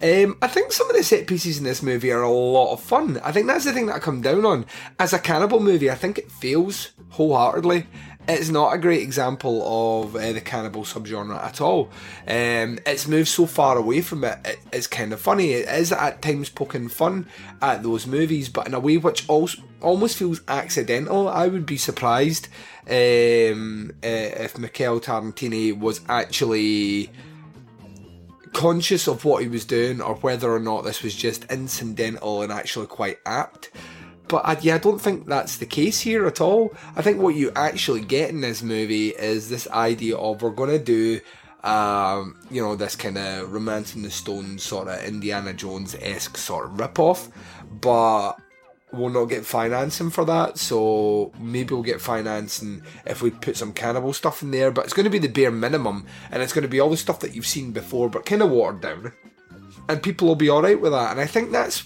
Um, 0.00 0.36
I 0.40 0.46
think 0.46 0.72
some 0.72 0.88
of 0.88 0.94
the 0.94 1.02
set 1.02 1.26
pieces 1.26 1.58
in 1.58 1.64
this 1.64 1.82
movie 1.82 2.12
are 2.12 2.22
a 2.22 2.30
lot 2.30 2.72
of 2.72 2.80
fun. 2.80 3.20
I 3.24 3.32
think 3.32 3.48
that's 3.48 3.64
the 3.64 3.72
thing 3.72 3.86
that 3.86 3.96
I 3.96 3.98
come 3.98 4.20
down 4.20 4.44
on. 4.44 4.64
As 4.98 5.12
a 5.12 5.18
cannibal 5.18 5.58
movie, 5.58 5.90
I 5.90 5.96
think 5.96 6.18
it 6.18 6.30
fails 6.30 6.92
wholeheartedly. 7.10 7.86
It's 8.28 8.50
not 8.50 8.74
a 8.74 8.78
great 8.78 9.02
example 9.02 10.02
of 10.04 10.14
uh, 10.14 10.32
the 10.32 10.42
cannibal 10.42 10.82
subgenre 10.82 11.42
at 11.42 11.62
all. 11.62 11.90
Um, 12.26 12.78
it's 12.86 13.08
moved 13.08 13.28
so 13.28 13.46
far 13.46 13.78
away 13.78 14.02
from 14.02 14.22
it, 14.22 14.38
it, 14.44 14.58
it's 14.70 14.86
kind 14.86 15.14
of 15.14 15.20
funny. 15.20 15.52
It 15.52 15.68
is 15.68 15.92
at 15.92 16.20
times 16.20 16.50
poking 16.50 16.88
fun 16.88 17.26
at 17.62 17.82
those 17.82 18.06
movies, 18.06 18.50
but 18.50 18.66
in 18.66 18.74
a 18.74 18.80
way 18.80 18.98
which 18.98 19.26
also 19.28 19.62
almost 19.80 20.18
feels 20.18 20.42
accidental. 20.46 21.26
I 21.28 21.46
would 21.46 21.64
be 21.64 21.78
surprised 21.78 22.48
um, 22.86 23.92
uh, 24.04 24.06
if 24.06 24.58
Michael 24.58 25.00
Tarantini 25.00 25.76
was 25.76 26.02
actually 26.06 27.10
conscious 28.52 29.06
of 29.06 29.24
what 29.24 29.42
he 29.42 29.48
was 29.48 29.64
doing 29.64 30.00
or 30.00 30.16
whether 30.16 30.52
or 30.52 30.60
not 30.60 30.84
this 30.84 31.02
was 31.02 31.14
just 31.14 31.44
incidental 31.50 32.42
and 32.42 32.52
actually 32.52 32.86
quite 32.86 33.18
apt. 33.26 33.70
But 34.28 34.44
I, 34.44 34.58
yeah, 34.60 34.74
I 34.74 34.78
don't 34.78 35.00
think 35.00 35.26
that's 35.26 35.56
the 35.56 35.66
case 35.66 36.00
here 36.00 36.26
at 36.26 36.40
all. 36.40 36.74
I 36.96 37.02
think 37.02 37.20
what 37.20 37.34
you 37.34 37.50
actually 37.56 38.02
get 38.02 38.30
in 38.30 38.42
this 38.42 38.62
movie 38.62 39.08
is 39.08 39.48
this 39.48 39.68
idea 39.70 40.16
of 40.16 40.42
we're 40.42 40.50
going 40.50 40.70
to 40.70 40.78
do, 40.78 41.20
um, 41.64 42.38
you 42.50 42.62
know, 42.62 42.76
this 42.76 42.94
kind 42.94 43.16
of 43.16 43.50
romancing 43.50 44.02
the 44.02 44.10
stone 44.10 44.58
sort 44.58 44.88
of 44.88 45.02
Indiana 45.02 45.54
Jones 45.54 45.96
esque 46.00 46.36
sort 46.36 46.66
of 46.66 46.78
rip 46.78 46.98
off, 46.98 47.30
but 47.80 48.34
we'll 48.92 49.10
not 49.10 49.26
get 49.26 49.44
financing 49.44 50.10
for 50.10 50.24
that, 50.24 50.58
so 50.58 51.32
maybe 51.38 51.74
we'll 51.74 51.82
get 51.82 52.00
financing 52.00 52.82
if 53.06 53.22
we 53.22 53.30
put 53.30 53.56
some 53.56 53.72
cannibal 53.72 54.12
stuff 54.12 54.42
in 54.42 54.50
there, 54.50 54.70
but 54.70 54.84
it's 54.84 54.94
going 54.94 55.04
to 55.04 55.10
be 55.10 55.18
the 55.18 55.28
bare 55.28 55.50
minimum, 55.50 56.06
and 56.30 56.42
it's 56.42 56.52
going 56.52 56.62
to 56.62 56.68
be 56.68 56.80
all 56.80 56.90
the 56.90 56.96
stuff 56.96 57.20
that 57.20 57.34
you've 57.34 57.46
seen 57.46 57.72
before, 57.72 58.08
but 58.08 58.26
kind 58.26 58.42
of 58.42 58.50
watered 58.50 58.80
down. 58.80 59.12
And 59.90 60.02
people 60.02 60.28
will 60.28 60.34
be 60.34 60.50
alright 60.50 60.80
with 60.80 60.92
that, 60.92 61.12
and 61.12 61.20
I 61.20 61.26
think 61.26 61.50
that's 61.50 61.80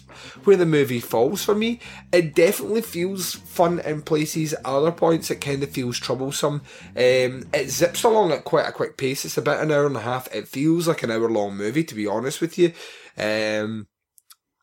where 0.45 0.57
the 0.57 0.67
movie 0.67 0.99
falls 0.99 1.45
for 1.45 1.55
me. 1.55 1.79
It 2.12 2.35
definitely 2.35 2.83
feels 2.83 3.35
fun 3.35 3.79
in 3.81 4.03
places, 4.03 4.53
at 4.53 4.65
other 4.65 4.91
points 4.91 5.31
it 5.31 5.41
kind 5.41 5.62
of 5.62 5.71
feels 5.71 6.01
troublesome. 6.01 6.62
Um, 6.97 7.45
it 7.53 7.71
zips 7.71 8.03
along 8.03 8.33
at 8.33 8.45
quite 8.45 8.69
a 8.69 8.73
quick 8.73 8.97
pace, 8.97 9.25
it's 9.25 9.38
about 9.38 9.62
an 9.62 9.71
hour 9.71 9.87
and 9.87 9.97
a 9.97 10.01
half, 10.01 10.33
it 10.35 10.49
feels 10.49 10.88
like 10.88 11.03
an 11.03 11.11
hour 11.11 11.31
long 11.31 11.57
movie, 11.57 11.85
to 11.85 11.95
be 11.95 12.07
honest 12.07 12.41
with 12.41 12.59
you. 12.59 12.73
Um, 13.17 13.87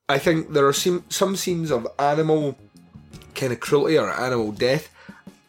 I 0.10 0.17
think 0.17 0.54
there 0.54 0.67
are 0.67 0.74
some, 0.74 1.06
some 1.10 1.36
scenes 1.36 1.72
of 1.72 1.88
animal 2.00 2.58
kind 3.36 3.54
of 3.54 3.60
cruelty 3.60 3.98
or 3.98 4.10
animal 4.10 4.52
death. 4.52 4.89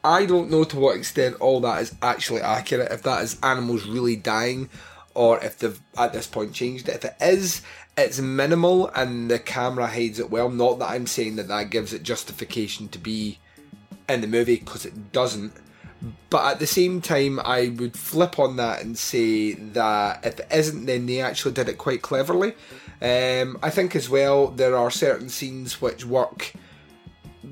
I 0.05 0.27
don't 0.27 0.51
know 0.51 0.64
to 0.64 0.79
what 0.79 0.96
extent 0.96 1.37
all 1.40 1.61
that 1.61 1.81
is 1.81 1.94
actually 2.03 2.42
accurate, 2.42 2.92
if 2.92 3.03
that 3.03 3.23
is 3.23 3.38
animals 3.42 3.87
really 3.87 4.16
dying, 4.16 4.68
or 5.14 5.42
if 5.42 5.59
they've 5.59 5.81
at 5.96 6.12
this 6.12 6.27
point 6.27 6.53
changed 6.53 6.88
it. 6.88 6.96
If 6.96 7.05
it 7.07 7.16
is, 7.20 7.62
it's 7.96 8.20
minimal 8.20 8.88
and 8.88 9.31
the 9.31 9.38
camera 9.38 9.87
hides 9.87 10.18
it 10.18 10.31
well. 10.31 10.51
Not 10.51 10.79
that 10.79 10.90
I'm 10.90 11.07
saying 11.07 11.37
that 11.37 11.49
that 11.49 11.70
gives 11.70 11.92
it 11.92 12.03
justification 12.03 12.88
to 12.88 12.99
be 12.99 13.38
in 14.09 14.20
the 14.20 14.27
movie, 14.27 14.57
because 14.57 14.85
it 14.85 15.12
doesn't. 15.12 15.53
But 16.31 16.53
at 16.53 16.59
the 16.61 16.66
same 16.66 17.01
time, 17.01 17.40
I 17.44 17.68
would 17.68 17.96
flip 17.96 18.38
on 18.38 18.57
that 18.57 18.83
and 18.83 18.96
say 18.96 19.53
that 19.53 20.25
if 20.25 20.40
it 20.40 20.49
isn't, 20.53 20.87
then 20.87 21.07
they 21.07 21.20
actually 21.20 21.53
did 21.53 21.68
it 21.68 21.79
quite 21.79 22.03
cleverly. 22.03 22.55
Um, 23.02 23.58
I 23.62 23.70
think 23.70 23.96
as 23.96 24.08
well 24.08 24.48
there 24.48 24.76
are 24.76 24.90
certain 24.90 25.28
scenes 25.28 25.80
which 25.80 26.04
work 26.04 26.52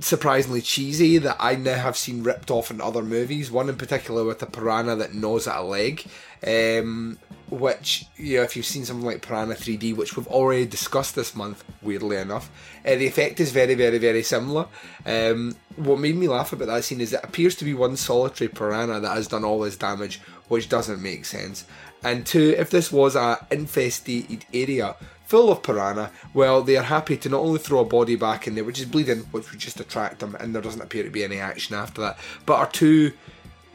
surprisingly 0.00 0.60
cheesy 0.60 1.18
that 1.18 1.36
I 1.40 1.54
now 1.54 1.74
have 1.74 1.96
seen 1.96 2.22
ripped 2.22 2.50
off 2.50 2.70
in 2.70 2.80
other 2.80 3.02
movies. 3.02 3.50
One 3.50 3.68
in 3.68 3.76
particular 3.76 4.24
with 4.24 4.42
a 4.42 4.46
piranha 4.46 4.96
that 4.96 5.14
gnaws 5.14 5.48
at 5.48 5.58
a 5.58 5.62
leg, 5.62 6.04
um, 6.46 7.18
which 7.50 8.06
you 8.16 8.36
know 8.36 8.42
if 8.42 8.56
you've 8.56 8.66
seen 8.66 8.84
something 8.84 9.06
like 9.06 9.22
Piranha 9.22 9.54
3D, 9.54 9.96
which 9.96 10.16
we've 10.16 10.26
already 10.28 10.66
discussed 10.66 11.14
this 11.14 11.34
month, 11.34 11.64
weirdly 11.82 12.16
enough, 12.16 12.50
uh, 12.84 12.94
the 12.94 13.06
effect 13.06 13.40
is 13.40 13.50
very, 13.50 13.74
very, 13.74 13.98
very 13.98 14.22
similar. 14.22 14.66
Um, 15.06 15.56
what 15.76 15.98
made 15.98 16.16
me 16.16 16.28
laugh 16.28 16.52
about 16.52 16.68
that 16.68 16.84
scene 16.84 17.00
is 17.00 17.12
it 17.12 17.24
appears 17.24 17.54
to 17.56 17.64
be 17.64 17.74
one 17.74 17.96
solitary 17.96 18.48
piranha 18.48 19.00
that 19.00 19.16
has 19.16 19.28
done 19.28 19.44
all 19.44 19.60
this 19.60 19.76
damage, 19.76 20.20
which 20.48 20.68
doesn't 20.68 21.02
make 21.02 21.24
sense. 21.24 21.64
And 22.04 22.24
two, 22.24 22.54
if 22.56 22.70
this 22.70 22.92
was 22.92 23.16
a 23.16 23.44
infested 23.50 24.44
area 24.52 24.94
full 25.28 25.52
of 25.52 25.62
piranha, 25.62 26.10
well, 26.32 26.62
they 26.62 26.74
are 26.74 26.84
happy 26.84 27.14
to 27.14 27.28
not 27.28 27.40
only 27.40 27.58
throw 27.58 27.80
a 27.80 27.84
body 27.84 28.16
back 28.16 28.46
in 28.46 28.54
there, 28.54 28.64
which 28.64 28.80
is 28.80 28.86
bleeding, 28.86 29.18
which 29.30 29.50
would 29.50 29.60
just 29.60 29.78
attract 29.78 30.20
them, 30.20 30.34
and 30.40 30.54
there 30.54 30.62
doesn't 30.62 30.80
appear 30.80 31.04
to 31.04 31.10
be 31.10 31.22
any 31.22 31.38
action 31.38 31.76
after 31.76 32.00
that, 32.00 32.18
but 32.46 32.54
are 32.54 32.70
two 32.70 33.12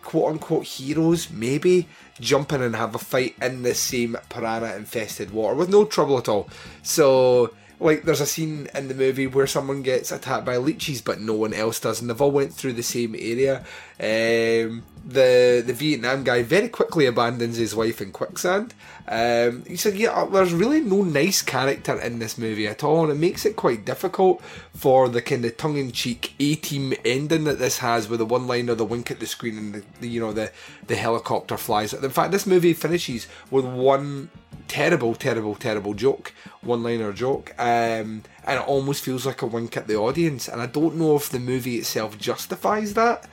quote 0.02 0.32
unquote 0.32 0.66
heroes, 0.66 1.30
maybe, 1.30 1.88
jump 2.20 2.52
in 2.54 2.64
and 2.64 2.76
have 2.76 2.96
a 2.96 2.98
fight 2.98 3.36
in 3.40 3.62
the 3.62 3.76
same 3.76 4.18
piranha 4.30 4.76
infested 4.76 5.30
water 5.30 5.56
with 5.56 5.70
no 5.70 5.86
trouble 5.86 6.18
at 6.18 6.28
all. 6.28 6.50
So, 6.82 7.54
like 7.84 8.04
there's 8.04 8.22
a 8.22 8.26
scene 8.26 8.68
in 8.74 8.88
the 8.88 8.94
movie 8.94 9.28
where 9.28 9.48
someone 9.48 9.82
gets 9.82 10.12
attacked 10.12 10.46
by 10.46 10.58
leeches, 10.58 11.02
but 11.02 11.20
no 11.20 11.34
one 11.34 11.54
else 11.54 11.80
does, 11.80 12.02
and 12.02 12.10
they've 12.10 12.22
all 12.22 12.32
went 12.32 12.54
through 12.54 12.74
the 12.74 12.84
same 12.84 13.16
area. 13.16 13.64
Um, 14.00 14.84
the 15.06 15.62
the 15.66 15.74
Vietnam 15.74 16.24
guy 16.24 16.44
very 16.44 16.70
quickly 16.70 17.06
abandons 17.06 17.58
his 17.58 17.76
wife 17.76 18.02
in 18.02 18.12
quicksand. 18.12 18.74
Um, 19.08 19.64
he 19.66 19.76
said, 19.76 19.96
"Yeah, 19.96 20.26
there's 20.32 20.54
really 20.54 20.82
no 20.82 21.04
nice 21.04 21.42
character 21.42 22.00
in 22.00 22.20
this 22.20 22.38
movie 22.38 22.68
at 22.68 22.84
all, 22.84 23.04
and 23.04 23.12
it 23.12 23.20
makes 23.20 23.46
it 23.46 23.56
quite 23.56 23.86
difficult 23.86 24.42
for 24.74 25.10
the 25.10 25.22
kind 25.22 25.44
of 25.46 25.58
tongue-in-cheek 25.58 26.34
A-team 26.40 26.94
ending 27.04 27.44
that 27.44 27.60
this 27.60 27.80
has, 27.80 28.08
with 28.08 28.20
the 28.20 28.26
one-liner, 28.26 28.76
the 28.76 28.86
wink 28.86 29.12
at 29.12 29.20
the 29.20 29.28
screen, 29.28 29.58
and 29.58 29.74
the, 29.74 29.84
the 30.00 30.08
you 30.08 30.20
know 30.20 30.32
the 30.34 30.52
the 30.88 30.96
helicopter 30.96 31.58
flies. 31.58 31.94
In 31.94 32.10
fact, 32.10 32.32
this 32.32 32.48
movie 32.48 32.74
finishes 32.74 33.28
with 33.52 33.66
one 33.66 34.30
terrible, 34.68 35.16
terrible, 35.16 35.56
terrible 35.56 35.94
joke, 35.94 36.34
one-liner 36.62 37.14
joke, 37.14 37.54
um, 37.58 38.24
and 38.46 38.60
it 38.60 38.68
almost 38.68 39.04
feels 39.04 39.26
like 39.26 39.42
a 39.42 39.48
wink 39.48 39.78
at 39.78 39.88
the 39.88 39.96
audience. 39.96 40.48
And 40.48 40.62
I 40.62 40.66
don't 40.66 40.96
know 40.96 41.16
if 41.16 41.30
the 41.30 41.40
movie 41.40 41.78
itself 41.78 42.18
justifies 42.18 42.94
that." 42.94 43.28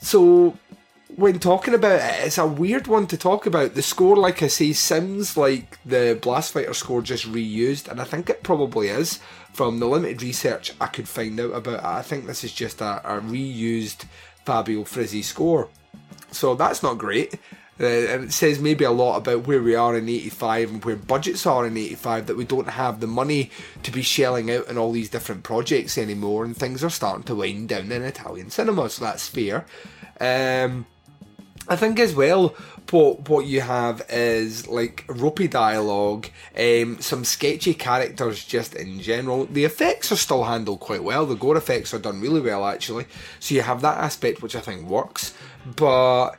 So 0.00 0.56
when 1.14 1.38
talking 1.38 1.74
about 1.74 2.00
it, 2.00 2.26
it's 2.26 2.38
a 2.38 2.46
weird 2.46 2.86
one 2.86 3.06
to 3.06 3.16
talk 3.16 3.46
about. 3.46 3.74
The 3.74 3.82
score, 3.82 4.16
like 4.16 4.42
I 4.42 4.48
say, 4.48 4.72
seems 4.72 5.36
like 5.36 5.78
the 5.84 6.18
Blast 6.20 6.52
Fighter 6.52 6.74
score 6.74 7.00
just 7.00 7.30
reused, 7.30 7.88
and 7.88 8.00
I 8.00 8.04
think 8.04 8.28
it 8.28 8.42
probably 8.42 8.88
is. 8.88 9.20
From 9.52 9.78
the 9.78 9.86
limited 9.86 10.20
research 10.20 10.74
I 10.78 10.86
could 10.86 11.08
find 11.08 11.40
out 11.40 11.52
about 11.52 11.78
it, 11.78 11.84
I 11.84 12.02
think 12.02 12.26
this 12.26 12.44
is 12.44 12.52
just 12.52 12.82
a, 12.82 13.00
a 13.04 13.20
reused 13.20 14.04
Fabio 14.44 14.84
Frizzi 14.84 15.22
score. 15.22 15.70
So 16.30 16.54
that's 16.54 16.82
not 16.82 16.98
great. 16.98 17.36
Uh, 17.78 17.84
and 17.84 18.24
it 18.24 18.32
says 18.32 18.58
maybe 18.58 18.84
a 18.84 18.90
lot 18.90 19.16
about 19.16 19.46
where 19.46 19.62
we 19.62 19.74
are 19.74 19.96
in 19.96 20.08
85 20.08 20.70
and 20.70 20.84
where 20.84 20.96
budgets 20.96 21.44
are 21.46 21.66
in 21.66 21.76
85 21.76 22.26
that 22.26 22.36
we 22.36 22.44
don't 22.44 22.70
have 22.70 23.00
the 23.00 23.06
money 23.06 23.50
to 23.82 23.90
be 23.90 24.02
shelling 24.02 24.50
out 24.50 24.68
on 24.68 24.78
all 24.78 24.92
these 24.92 25.10
different 25.10 25.42
projects 25.42 25.98
anymore 25.98 26.44
and 26.44 26.56
things 26.56 26.82
are 26.82 26.90
starting 26.90 27.24
to 27.24 27.34
wind 27.34 27.68
down 27.68 27.92
in 27.92 28.02
Italian 28.02 28.50
cinema, 28.50 28.88
so 28.88 29.04
that's 29.04 29.28
fair. 29.28 29.66
Um, 30.20 30.86
I 31.68 31.74
think 31.76 31.98
as 31.98 32.14
well, 32.14 32.54
what 32.90 33.28
what 33.28 33.46
you 33.46 33.60
have 33.60 34.02
is 34.08 34.68
like 34.68 35.04
ropey 35.08 35.48
dialogue, 35.48 36.28
um, 36.56 37.00
some 37.00 37.24
sketchy 37.24 37.74
characters 37.74 38.44
just 38.44 38.74
in 38.74 39.00
general. 39.00 39.46
The 39.46 39.64
effects 39.64 40.12
are 40.12 40.16
still 40.16 40.44
handled 40.44 40.80
quite 40.80 41.02
well. 41.02 41.26
The 41.26 41.34
gore 41.34 41.56
effects 41.56 41.92
are 41.92 41.98
done 41.98 42.20
really 42.20 42.40
well 42.40 42.64
actually. 42.64 43.06
So 43.40 43.54
you 43.54 43.62
have 43.62 43.80
that 43.82 43.98
aspect 43.98 44.42
which 44.42 44.56
I 44.56 44.60
think 44.60 44.86
works, 44.86 45.34
but. 45.76 46.36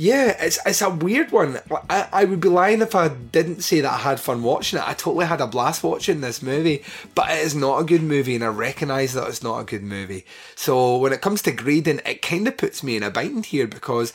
Yeah, 0.00 0.34
it's 0.40 0.58
it's 0.64 0.80
a 0.80 0.88
weird 0.88 1.30
one. 1.30 1.58
I, 1.90 2.08
I 2.10 2.24
would 2.24 2.40
be 2.40 2.48
lying 2.48 2.80
if 2.80 2.94
I 2.94 3.08
didn't 3.08 3.60
say 3.60 3.82
that 3.82 3.92
I 3.92 3.98
had 3.98 4.18
fun 4.18 4.42
watching 4.42 4.78
it. 4.78 4.88
I 4.88 4.94
totally 4.94 5.26
had 5.26 5.42
a 5.42 5.46
blast 5.46 5.84
watching 5.84 6.22
this 6.22 6.42
movie, 6.42 6.82
but 7.14 7.30
it 7.30 7.40
is 7.40 7.54
not 7.54 7.80
a 7.82 7.84
good 7.84 8.02
movie, 8.02 8.34
and 8.34 8.42
I 8.42 8.46
recognise 8.46 9.12
that 9.12 9.28
it's 9.28 9.42
not 9.42 9.58
a 9.58 9.64
good 9.64 9.82
movie. 9.82 10.24
So 10.56 10.96
when 10.96 11.12
it 11.12 11.20
comes 11.20 11.42
to 11.42 11.52
grading, 11.52 12.00
it 12.06 12.22
kind 12.22 12.48
of 12.48 12.56
puts 12.56 12.82
me 12.82 12.96
in 12.96 13.02
a 13.02 13.10
bind 13.10 13.44
here 13.44 13.66
because 13.66 14.14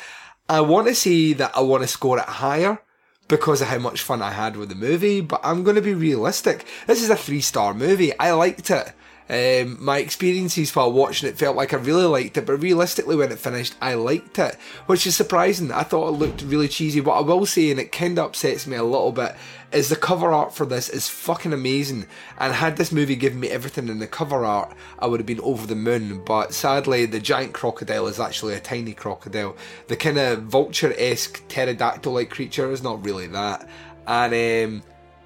I 0.49 0.61
want 0.61 0.87
to 0.87 0.95
say 0.95 1.33
that 1.33 1.55
I 1.55 1.61
want 1.61 1.83
to 1.83 1.87
score 1.87 2.17
it 2.17 2.25
higher 2.25 2.81
because 3.27 3.61
of 3.61 3.67
how 3.67 3.77
much 3.77 4.01
fun 4.01 4.23
I 4.23 4.31
had 4.31 4.57
with 4.57 4.69
the 4.69 4.75
movie, 4.75 5.21
but 5.21 5.41
I'm 5.43 5.63
going 5.63 5.75
to 5.75 5.83
be 5.83 5.93
realistic. 5.93 6.65
This 6.87 7.03
is 7.03 7.11
a 7.11 7.15
three 7.15 7.41
star 7.41 7.75
movie. 7.75 8.17
I 8.17 8.31
liked 8.31 8.71
it. 8.71 8.91
Um, 9.27 9.83
my 9.83 9.97
experiences 9.97 10.75
while 10.75 10.91
watching 10.91 11.27
it 11.27 11.37
felt 11.37 11.55
like 11.55 11.73
I 11.73 11.77
really 11.77 12.05
liked 12.05 12.37
it, 12.37 12.45
but 12.45 12.61
realistically, 12.61 13.15
when 13.15 13.31
it 13.31 13.39
finished, 13.39 13.75
I 13.81 13.95
liked 13.95 14.37
it, 14.37 14.55
which 14.85 15.07
is 15.07 15.15
surprising. 15.15 15.71
I 15.71 15.81
thought 15.81 16.09
it 16.09 16.17
looked 16.17 16.43
really 16.43 16.67
cheesy. 16.67 17.01
What 17.01 17.17
I 17.17 17.21
will 17.21 17.45
say, 17.47 17.71
and 17.71 17.79
it 17.79 17.91
kind 17.91 18.19
of 18.19 18.25
upsets 18.25 18.67
me 18.67 18.75
a 18.75 18.83
little 18.83 19.11
bit, 19.11 19.35
is 19.71 19.89
the 19.89 19.95
cover 19.95 20.31
art 20.31 20.53
for 20.53 20.65
this 20.65 20.89
is 20.89 21.09
fucking 21.09 21.53
amazing. 21.53 22.05
And 22.37 22.53
had 22.53 22.77
this 22.77 22.91
movie 22.91 23.15
given 23.15 23.39
me 23.39 23.49
everything 23.49 23.87
in 23.87 23.97
the 23.97 24.07
cover 24.07 24.45
art, 24.45 24.75
I 24.99 25.07
would 25.07 25.19
have 25.19 25.27
been 25.27 25.41
over 25.41 25.65
the 25.65 25.75
moon. 25.75 26.23
But 26.23 26.53
sadly, 26.53 27.07
the 27.07 27.19
giant 27.19 27.53
crocodile 27.53 28.05
is 28.07 28.19
actually 28.19 28.53
a 28.53 28.59
tiny 28.59 28.93
crocodile. 28.93 29.55
The 29.87 29.97
kind 29.97 30.19
of 30.19 30.43
vulture 30.43 30.93
esque 30.97 31.41
pterodactyl 31.47 32.13
like 32.13 32.29
creature 32.29 32.71
is 32.71 32.83
not 32.83 33.03
really 33.03 33.27
that. 33.27 33.67
And 34.05 34.33
um, 34.33 34.83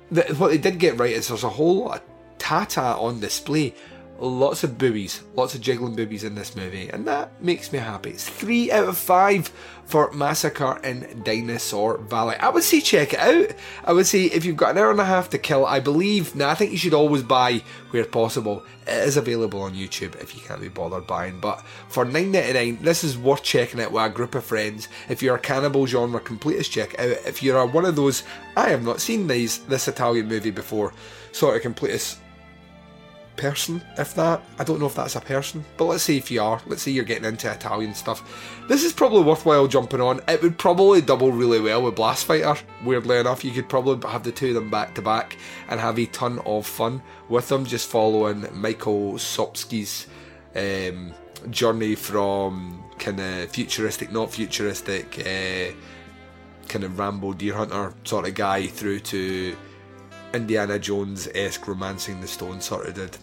the, 0.09 0.23
what 0.35 0.51
they 0.51 0.57
did 0.57 0.79
get 0.79 0.97
right 0.97 1.11
is 1.11 1.27
there's 1.27 1.43
a 1.43 1.49
whole 1.49 1.83
lot 1.83 1.97
of 1.97 2.08
Tata 2.39 2.81
on 2.81 3.19
display. 3.19 3.75
Lots 4.21 4.65
of 4.65 4.77
boobies, 4.77 5.23
lots 5.33 5.55
of 5.55 5.61
jiggling 5.61 5.95
boobies 5.95 6.25
in 6.25 6.35
this 6.35 6.53
movie, 6.53 6.89
and 6.89 7.07
that 7.07 7.41
makes 7.41 7.71
me 7.71 7.79
happy. 7.79 8.09
It's 8.09 8.27
three 8.27 8.69
out 8.69 8.89
of 8.89 8.97
five 8.97 9.47
for 9.85 10.11
Massacre 10.11 10.77
in 10.83 11.21
Dinosaur 11.23 11.99
Valley. 11.99 12.35
I 12.35 12.49
would 12.49 12.63
say 12.63 12.81
check 12.81 13.13
it 13.13 13.19
out. 13.19 13.55
I 13.85 13.93
would 13.93 14.07
say 14.07 14.25
if 14.25 14.43
you've 14.43 14.57
got 14.57 14.71
an 14.71 14.77
hour 14.77 14.91
and 14.91 14.99
a 14.99 15.05
half 15.05 15.29
to 15.29 15.37
kill, 15.37 15.65
I 15.65 15.79
believe. 15.79 16.35
Now 16.35 16.49
I 16.49 16.55
think 16.55 16.73
you 16.73 16.77
should 16.77 16.93
always 16.93 17.23
buy 17.23 17.63
where 17.91 18.03
possible. 18.03 18.65
It 18.85 19.07
is 19.07 19.15
available 19.15 19.61
on 19.61 19.73
YouTube 19.73 20.21
if 20.21 20.35
you 20.35 20.41
can't 20.41 20.59
be 20.59 20.67
bothered 20.67 21.07
buying. 21.07 21.39
But 21.39 21.61
for 21.87 22.03
nine 22.03 22.33
ninety 22.33 22.51
nine, 22.51 22.83
this 22.83 23.05
is 23.05 23.17
worth 23.17 23.41
checking 23.41 23.79
out 23.79 23.93
with 23.93 24.03
a 24.03 24.09
group 24.09 24.35
of 24.35 24.43
friends. 24.43 24.89
If 25.07 25.23
you're 25.23 25.37
a 25.37 25.39
cannibal 25.39 25.87
genre 25.87 26.19
completist, 26.19 26.71
check 26.71 26.99
out. 26.99 27.07
If 27.25 27.41
you're 27.41 27.65
one 27.65 27.85
of 27.85 27.95
those, 27.95 28.23
I 28.57 28.67
have 28.67 28.83
not 28.83 28.99
seen 28.99 29.27
these 29.27 29.59
this 29.59 29.87
Italian 29.87 30.27
movie 30.27 30.51
before, 30.51 30.91
sort 31.31 31.55
of 31.55 31.73
completist 31.73 32.17
person, 33.39 33.81
if 33.97 34.13
that. 34.15 34.41
I 34.59 34.63
don't 34.63 34.79
know 34.79 34.85
if 34.85 34.95
that's 34.95 35.15
a 35.15 35.21
person, 35.21 35.63
but 35.77 35.85
let's 35.85 36.03
say 36.03 36.17
if 36.17 36.29
you 36.29 36.41
are, 36.41 36.61
let's 36.67 36.81
say 36.81 36.91
you're 36.91 37.05
getting 37.05 37.25
into 37.25 37.51
Italian 37.51 37.95
stuff. 37.95 38.21
This 38.67 38.83
is 38.83 38.93
probably 38.93 39.23
worthwhile 39.23 39.67
jumping 39.67 40.01
on. 40.01 40.21
It 40.27 40.41
would 40.41 40.57
probably 40.57 41.01
double 41.01 41.31
really 41.31 41.59
well 41.59 41.83
with 41.83 41.95
Blast 41.95 42.25
Fighter, 42.25 42.55
weirdly 42.83 43.17
enough. 43.17 43.43
You 43.43 43.51
could 43.51 43.69
probably 43.69 44.07
have 44.09 44.23
the 44.23 44.31
two 44.31 44.49
of 44.49 44.55
them 44.55 44.69
back 44.69 44.93
to 44.95 45.01
back 45.01 45.37
and 45.69 45.79
have 45.79 45.97
a 45.97 46.05
ton 46.07 46.39
of 46.39 46.67
fun 46.67 47.01
with 47.29 47.47
them, 47.47 47.65
just 47.65 47.89
following 47.89 48.45
Michael 48.53 49.17
Sopsky's 49.17 50.07
um, 50.55 51.13
journey 51.49 51.95
from 51.95 52.83
kind 52.99 53.19
of 53.19 53.49
futuristic, 53.49 54.11
not 54.11 54.31
futuristic, 54.31 55.19
uh, 55.19 55.73
kind 56.67 56.83
of 56.83 56.99
Rambo 56.99 57.33
Deer 57.33 57.55
Hunter 57.55 57.93
sort 58.03 58.27
of 58.27 58.35
guy 58.35 58.67
through 58.67 58.99
to 58.99 59.55
Indiana 60.33 60.79
Jones 60.79 61.27
esque 61.33 61.67
romancing 61.67 62.21
the 62.21 62.27
stone 62.27 62.61
sort 62.61 62.87
of 62.87 62.95
did. 62.95 63.17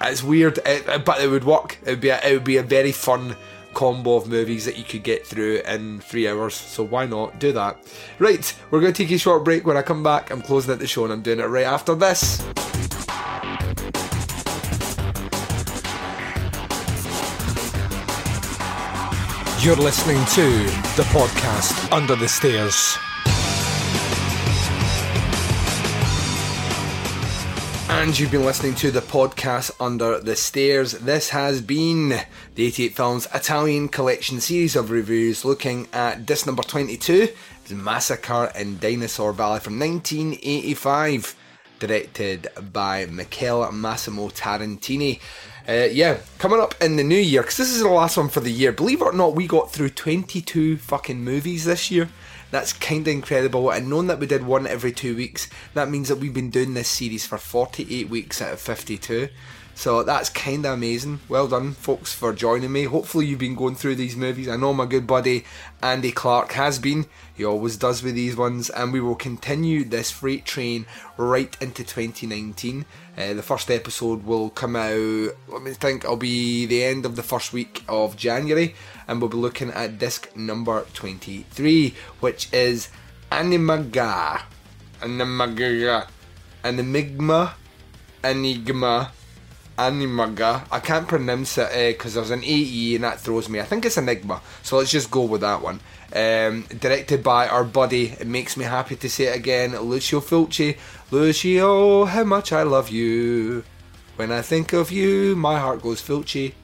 It's 0.00 0.22
weird, 0.22 0.58
it, 0.64 1.04
but 1.04 1.20
it 1.20 1.28
would 1.28 1.44
work. 1.44 1.78
It 1.84 1.90
would 1.90 2.00
be 2.00 2.10
a, 2.10 2.20
it 2.24 2.32
would 2.32 2.44
be 2.44 2.56
a 2.58 2.62
very 2.62 2.92
fun 2.92 3.36
combo 3.74 4.16
of 4.16 4.28
movies 4.28 4.64
that 4.64 4.78
you 4.78 4.84
could 4.84 5.02
get 5.02 5.26
through 5.26 5.60
in 5.66 6.00
three 6.00 6.28
hours. 6.28 6.54
So 6.54 6.84
why 6.84 7.06
not 7.06 7.38
do 7.38 7.52
that? 7.52 7.76
Right, 8.18 8.54
we're 8.70 8.80
going 8.80 8.92
to 8.92 9.04
take 9.04 9.14
a 9.14 9.18
short 9.18 9.44
break. 9.44 9.66
When 9.66 9.76
I 9.76 9.82
come 9.82 10.02
back, 10.02 10.30
I'm 10.30 10.42
closing 10.42 10.72
out 10.72 10.78
the 10.78 10.86
show 10.86 11.04
and 11.04 11.12
I'm 11.12 11.22
doing 11.22 11.40
it 11.40 11.44
right 11.44 11.66
after 11.66 11.94
this. 11.94 12.42
You're 19.64 19.76
listening 19.76 20.24
to 20.26 20.64
the 20.96 21.02
podcast 21.10 21.92
Under 21.92 22.14
the 22.14 22.28
Stairs. 22.28 22.96
And 27.90 28.18
you've 28.18 28.30
been 28.30 28.44
listening 28.44 28.74
to 28.76 28.90
the 28.90 29.00
podcast 29.00 29.70
Under 29.80 30.20
the 30.20 30.36
Stairs. 30.36 30.92
This 30.92 31.30
has 31.30 31.62
been 31.62 32.10
the 32.54 32.66
88 32.66 32.94
Films 32.94 33.28
Italian 33.34 33.88
Collection 33.88 34.40
series 34.40 34.76
of 34.76 34.90
reviews 34.90 35.44
looking 35.44 35.88
at 35.94 36.26
disc 36.26 36.46
number 36.46 36.62
22, 36.62 37.28
Massacre 37.70 38.52
in 38.54 38.78
Dinosaur 38.78 39.32
Valley 39.32 39.60
from 39.60 39.78
1985, 39.78 41.34
directed 41.78 42.48
by 42.72 43.06
Michael 43.06 43.72
Massimo 43.72 44.28
Tarantini. 44.28 45.18
Uh, 45.66 45.88
yeah, 45.90 46.18
coming 46.38 46.60
up 46.60 46.74
in 46.82 46.96
the 46.96 47.04
new 47.04 47.18
year, 47.18 47.42
because 47.42 47.56
this 47.56 47.70
is 47.70 47.80
the 47.80 47.88
last 47.88 48.16
one 48.16 48.28
for 48.28 48.40
the 48.40 48.52
year. 48.52 48.70
Believe 48.70 49.00
it 49.00 49.06
or 49.06 49.12
not, 49.12 49.34
we 49.34 49.46
got 49.46 49.72
through 49.72 49.90
22 49.90 50.76
fucking 50.76 51.22
movies 51.22 51.64
this 51.64 51.90
year. 51.90 52.08
That's 52.50 52.72
kind 52.72 53.06
of 53.06 53.12
incredible. 53.12 53.70
And 53.70 53.90
knowing 53.90 54.06
that 54.06 54.18
we 54.18 54.26
did 54.26 54.44
one 54.44 54.66
every 54.66 54.92
two 54.92 55.14
weeks, 55.14 55.48
that 55.74 55.90
means 55.90 56.08
that 56.08 56.16
we've 56.16 56.32
been 56.32 56.50
doing 56.50 56.74
this 56.74 56.88
series 56.88 57.26
for 57.26 57.38
48 57.38 58.08
weeks 58.08 58.40
out 58.40 58.54
of 58.54 58.60
52. 58.60 59.28
So 59.78 60.02
that's 60.02 60.28
kind 60.28 60.66
of 60.66 60.72
amazing. 60.72 61.20
Well 61.28 61.46
done, 61.46 61.70
folks, 61.70 62.12
for 62.12 62.32
joining 62.32 62.72
me. 62.72 62.82
Hopefully, 62.82 63.26
you've 63.26 63.38
been 63.38 63.54
going 63.54 63.76
through 63.76 63.94
these 63.94 64.16
movies. 64.16 64.48
I 64.48 64.56
know 64.56 64.74
my 64.74 64.86
good 64.86 65.06
buddy 65.06 65.44
Andy 65.80 66.10
Clark 66.10 66.50
has 66.54 66.80
been. 66.80 67.06
He 67.32 67.44
always 67.44 67.76
does 67.76 68.02
with 68.02 68.16
these 68.16 68.34
ones. 68.36 68.70
And 68.70 68.92
we 68.92 69.00
will 69.00 69.14
continue 69.14 69.84
this 69.84 70.10
freight 70.10 70.44
train 70.44 70.84
right 71.16 71.56
into 71.60 71.84
2019. 71.84 72.86
Uh, 73.16 73.34
the 73.34 73.42
first 73.42 73.70
episode 73.70 74.24
will 74.24 74.50
come 74.50 74.74
out, 74.74 75.36
let 75.46 75.62
me 75.62 75.70
think, 75.74 76.02
it'll 76.02 76.16
be 76.16 76.66
the 76.66 76.82
end 76.82 77.06
of 77.06 77.14
the 77.14 77.22
first 77.22 77.52
week 77.52 77.84
of 77.88 78.16
January. 78.16 78.74
And 79.06 79.20
we'll 79.20 79.30
be 79.30 79.36
looking 79.36 79.70
at 79.70 80.00
disc 80.00 80.28
number 80.34 80.86
23, 80.94 81.94
which 82.18 82.52
is 82.52 82.88
Animaga. 83.30 84.42
Animaga. 85.02 86.08
Enigma. 86.64 87.54
Enigma 88.24 89.12
Animaga. 89.78 90.66
I 90.70 90.80
can't 90.80 91.06
pronounce 91.06 91.56
it 91.56 91.96
because 91.96 92.14
there's 92.14 92.30
an 92.30 92.42
AE 92.44 92.96
and 92.96 93.04
that 93.04 93.20
throws 93.20 93.48
me. 93.48 93.60
I 93.60 93.64
think 93.64 93.86
it's 93.86 93.96
Enigma, 93.96 94.42
so 94.62 94.78
let's 94.78 94.90
just 94.90 95.10
go 95.10 95.22
with 95.22 95.42
that 95.42 95.62
one. 95.62 95.80
Um, 96.12 96.62
directed 96.80 97.22
by 97.22 97.48
our 97.48 97.64
buddy, 97.64 98.06
it 98.18 98.26
makes 98.26 98.56
me 98.56 98.64
happy 98.64 98.96
to 98.96 99.08
say 99.08 99.24
it 99.24 99.36
again, 99.36 99.78
Lucio 99.78 100.20
Fulci. 100.20 100.76
Lucio, 101.10 102.04
how 102.06 102.24
much 102.24 102.52
I 102.52 102.62
love 102.62 102.90
you. 102.90 103.62
When 104.16 104.32
I 104.32 104.42
think 104.42 104.72
of 104.72 104.90
you, 104.90 105.36
my 105.36 105.58
heart 105.58 105.80
goes 105.80 106.02
Fulci. 106.02 106.54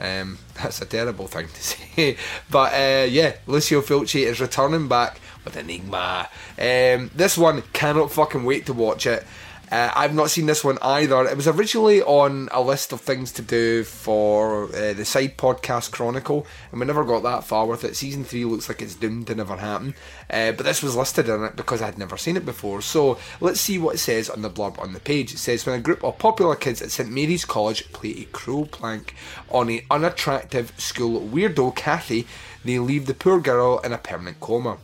Um, 0.00 0.38
that's 0.54 0.80
a 0.80 0.86
terrible 0.86 1.26
thing 1.26 1.48
to 1.48 1.62
say. 1.62 2.16
But 2.50 2.72
uh, 2.72 3.06
yeah, 3.10 3.34
Lucio 3.46 3.82
Fulci 3.82 4.24
is 4.24 4.40
returning 4.40 4.88
back 4.88 5.20
with 5.44 5.56
Enigma. 5.56 6.28
Um, 6.58 7.10
this 7.14 7.36
one 7.36 7.62
cannot 7.72 8.12
fucking 8.12 8.44
wait 8.44 8.66
to 8.66 8.72
watch 8.72 9.06
it. 9.06 9.26
Uh, 9.70 9.90
I've 9.94 10.14
not 10.14 10.30
seen 10.30 10.46
this 10.46 10.64
one 10.64 10.78
either. 10.80 11.26
It 11.26 11.36
was 11.36 11.46
originally 11.46 12.02
on 12.02 12.48
a 12.52 12.62
list 12.62 12.92
of 12.92 13.00
things 13.00 13.32
to 13.32 13.42
do 13.42 13.84
for 13.84 14.64
uh, 14.74 14.94
the 14.94 15.04
side 15.04 15.36
podcast 15.36 15.90
Chronicle, 15.90 16.46
and 16.70 16.80
we 16.80 16.86
never 16.86 17.04
got 17.04 17.22
that 17.24 17.44
far 17.44 17.66
with 17.66 17.84
it. 17.84 17.96
Season 17.96 18.24
3 18.24 18.44
looks 18.46 18.68
like 18.68 18.80
it's 18.80 18.94
doomed 18.94 19.26
to 19.26 19.34
never 19.34 19.56
happen, 19.56 19.94
uh, 20.30 20.52
but 20.52 20.64
this 20.64 20.82
was 20.82 20.96
listed 20.96 21.28
in 21.28 21.44
it 21.44 21.56
because 21.56 21.82
I'd 21.82 21.98
never 21.98 22.16
seen 22.16 22.36
it 22.36 22.46
before. 22.46 22.80
So 22.80 23.18
let's 23.40 23.60
see 23.60 23.78
what 23.78 23.96
it 23.96 23.98
says 23.98 24.30
on 24.30 24.42
the 24.42 24.50
blurb 24.50 24.78
on 24.78 24.94
the 24.94 25.00
page. 25.00 25.34
It 25.34 25.38
says 25.38 25.66
When 25.66 25.78
a 25.78 25.82
group 25.82 26.02
of 26.02 26.18
popular 26.18 26.56
kids 26.56 26.80
at 26.80 26.90
St 26.90 27.10
Mary's 27.10 27.44
College 27.44 27.92
play 27.92 28.10
a 28.10 28.24
cruel 28.24 28.66
prank 28.66 29.14
on 29.50 29.68
an 29.68 29.80
unattractive 29.90 30.72
school 30.80 31.20
weirdo, 31.20 31.74
Kathy, 31.76 32.26
they 32.64 32.78
leave 32.78 33.06
the 33.06 33.14
poor 33.14 33.40
girl 33.40 33.78
in 33.80 33.92
a 33.92 33.98
permanent 33.98 34.40
coma. 34.40 34.78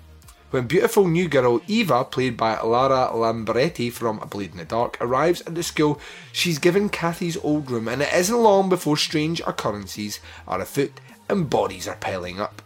When 0.55 0.69
beautiful 0.69 1.09
new 1.09 1.27
girl 1.27 1.61
Eva, 1.67 2.05
played 2.05 2.37
by 2.37 2.61
Lara 2.61 3.11
Lamberti 3.13 3.91
from 3.91 4.21
A 4.21 4.27
Blade 4.27 4.53
in 4.53 4.59
the 4.59 4.65
Dark, 4.65 4.97
arrives 5.01 5.41
at 5.41 5.57
the 5.57 5.65
school, 5.65 5.99
she's 6.31 6.61
given 6.61 6.91
Kathy's 6.91 7.37
old 7.39 7.69
room, 7.73 7.89
and 7.89 8.01
it 8.01 8.15
isn't 8.15 8.39
long 8.39 8.69
before 8.69 8.97
strange 8.97 9.41
occurrences 9.41 10.21
are 10.47 10.61
afoot 10.61 11.01
and 11.29 11.51
bodies 11.51 11.89
are 11.89 11.97
piling 11.97 12.39
up. 12.39 12.63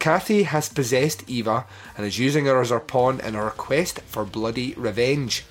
Kathy 0.00 0.42
has 0.42 0.68
possessed 0.68 1.22
Eva 1.28 1.66
and 1.96 2.04
is 2.04 2.18
using 2.18 2.46
her 2.46 2.60
as 2.60 2.70
her 2.70 2.80
pawn 2.80 3.20
in 3.20 3.34
her 3.34 3.50
quest 3.50 4.00
for 4.00 4.24
bloody 4.24 4.74
revenge. 4.76 5.44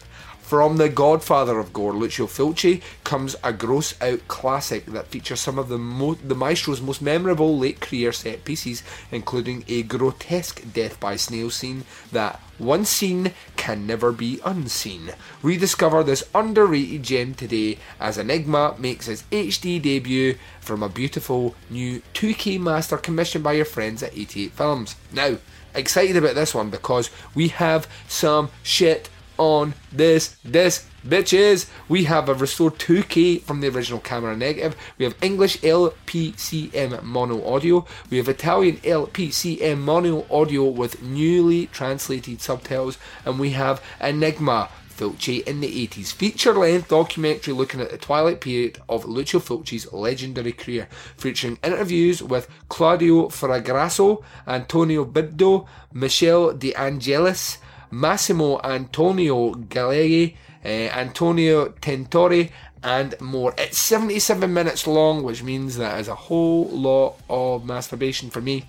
From 0.50 0.78
the 0.78 0.90
godfather 0.90 1.60
of 1.60 1.74
gore, 1.74 1.94
Lucio 1.94 2.26
Fulci, 2.26 2.82
comes 3.04 3.36
a 3.44 3.54
gross 3.54 3.94
out 4.02 4.28
classic 4.28 4.88
that 4.88 5.06
features 5.06 5.40
some 5.40 5.60
of 5.60 5.70
the, 5.70 5.78
mo- 5.78 6.16
the 6.16 6.34
maestro's 6.34 6.82
most 6.82 7.04
memorable 7.04 7.56
late 7.56 7.80
career 7.80 8.12
set 8.12 8.46
pieces, 8.46 8.82
including 9.12 9.64
a 9.68 9.84
grotesque 9.84 10.64
death 10.74 11.00
by 11.00 11.18
snail 11.18 11.52
scene 11.52 11.84
that, 12.12 12.42
once 12.58 12.90
seen, 12.90 13.32
can 13.58 13.86
never 13.86 14.12
be 14.12 14.40
unseen. 14.44 15.12
Rediscover 15.44 16.02
this 16.02 16.28
underrated 16.34 17.04
gem 17.04 17.36
today 17.36 17.78
as 18.00 18.18
Aenigma 18.18 18.80
makes 18.80 19.08
its 19.08 19.26
HD 19.32 19.80
debut 19.80 20.36
from 20.62 20.82
a 20.82 20.90
beautiful 20.90 21.54
new 21.70 22.02
2K 22.16 22.60
master 22.60 22.98
commissioned 22.98 23.44
by 23.44 23.54
your 23.54 23.66
friends 23.66 24.02
at 24.02 24.18
88 24.18 24.52
Films. 24.54 24.96
Now, 25.12 25.38
excited 25.76 26.18
about 26.18 26.34
this 26.34 26.56
one 26.56 26.72
because 26.72 27.12
we 27.36 27.50
have 27.50 27.88
some 28.08 28.50
shit 28.64 29.10
on 29.40 29.74
this 29.92 30.38
disc. 30.50 30.86
Bitches, 31.08 31.70
we 31.88 32.04
have 32.04 32.28
a 32.28 32.34
restored 32.36 32.78
2K 32.78 33.42
from 33.42 33.62
the 33.62 33.70
original 33.70 34.02
camera 34.02 34.36
negative. 34.36 34.76
We 34.98 35.06
have 35.06 35.16
English 35.22 35.58
LPCM 35.62 37.02
mono 37.04 37.44
audio. 37.48 37.86
We 38.10 38.18
have 38.18 38.28
Italian 38.28 38.78
LPCM 38.78 39.80
mono 39.80 40.26
audio 40.30 40.66
with 40.66 41.02
newly 41.02 41.68
translated 41.68 42.42
subtitles. 42.42 42.98
And 43.26 43.40
we 43.40 43.52
have 43.52 43.82
Aenigma 44.02 44.68
Fulci 45.00 45.42
in 45.48 45.62
the 45.62 45.88
80s. 45.88 46.12
Feature 46.12 46.54
length 46.54 46.90
documentary 46.90 47.54
looking 47.54 47.80
at 47.80 47.90
the 47.90 47.98
twilight 47.98 48.42
period 48.42 48.80
of 48.90 49.06
Lucio 49.06 49.40
Fulci's 49.40 49.92
legendary 49.94 50.52
career, 50.52 50.90
featuring 51.16 51.58
interviews 51.64 52.22
with 52.22 52.50
Claudio 52.68 53.30
Fragasso, 53.30 54.22
Antonio 54.46 55.06
Bido, 55.06 55.66
Michelle 55.94 56.54
De 56.54 56.74
Angelis, 56.74 57.60
Massimo 57.92 58.60
Antonio 58.64 59.54
Galeghi, 59.54 60.36
uh, 60.64 60.68
Antonio 60.68 61.70
Tentori, 61.70 62.52
and 62.84 63.20
more. 63.20 63.54
It's 63.58 63.78
77 63.78 64.54
minutes 64.54 64.88
long, 64.88 65.24
which 65.24 65.44
means 65.44 65.78
that 65.78 66.00
is 66.00 66.08
a 66.08 66.16
whole 66.16 66.68
lot 66.70 67.18
of 67.30 67.66
masturbation 67.66 68.30
for 68.30 68.42
me. 68.42 68.66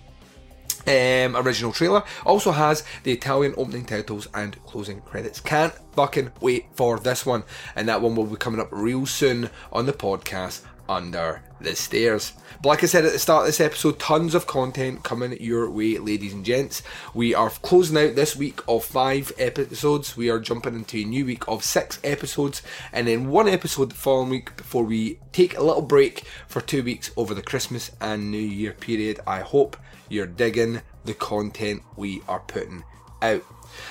Um, 0.86 1.36
original 1.36 1.72
trailer 1.72 2.02
also 2.24 2.52
has 2.52 2.84
the 3.02 3.12
Italian 3.12 3.54
opening 3.56 3.84
titles 3.84 4.28
and 4.34 4.62
closing 4.64 5.02
credits. 5.02 5.38
Can't 5.38 5.74
fucking 5.92 6.32
wait 6.40 6.66
for 6.74 6.98
this 6.98 7.26
one, 7.26 7.44
and 7.76 7.86
that 7.88 8.00
one 8.00 8.16
will 8.16 8.24
be 8.24 8.36
coming 8.36 8.60
up 8.60 8.68
real 8.72 9.04
soon 9.04 9.50
on 9.72 9.86
the 9.86 9.92
podcast 9.92 10.62
under 10.88 11.42
the 11.60 11.76
stairs. 11.76 12.32
But 12.62 12.68
like 12.70 12.82
I 12.82 12.86
said 12.86 13.04
at 13.04 13.12
the 13.12 13.18
start 13.18 13.42
of 13.42 13.48
this 13.48 13.60
episode, 13.60 13.98
tons 13.98 14.34
of 14.34 14.46
content 14.46 15.02
coming 15.02 15.40
your 15.40 15.70
way, 15.70 15.98
ladies 15.98 16.32
and 16.32 16.44
gents. 16.44 16.82
We 17.14 17.34
are 17.34 17.50
closing 17.50 17.96
out 17.96 18.14
this 18.14 18.36
week 18.36 18.60
of 18.68 18.84
five 18.84 19.32
episodes. 19.38 20.16
We 20.16 20.30
are 20.30 20.38
jumping 20.38 20.74
into 20.74 20.98
a 20.98 21.04
new 21.04 21.24
week 21.24 21.46
of 21.48 21.64
six 21.64 21.98
episodes, 22.04 22.62
and 22.92 23.06
then 23.06 23.30
one 23.30 23.48
episode 23.48 23.90
the 23.90 23.94
following 23.94 24.30
week 24.30 24.56
before 24.56 24.84
we 24.84 25.18
take 25.32 25.56
a 25.56 25.62
little 25.62 25.82
break 25.82 26.24
for 26.48 26.60
two 26.60 26.82
weeks 26.82 27.10
over 27.16 27.34
the 27.34 27.42
Christmas 27.42 27.90
and 28.00 28.30
New 28.30 28.38
Year 28.38 28.72
period. 28.72 29.20
I 29.26 29.40
hope 29.40 29.76
you're 30.08 30.26
digging 30.26 30.82
the 31.04 31.14
content 31.14 31.82
we 31.96 32.22
are 32.28 32.40
putting 32.40 32.84
out. 33.22 33.44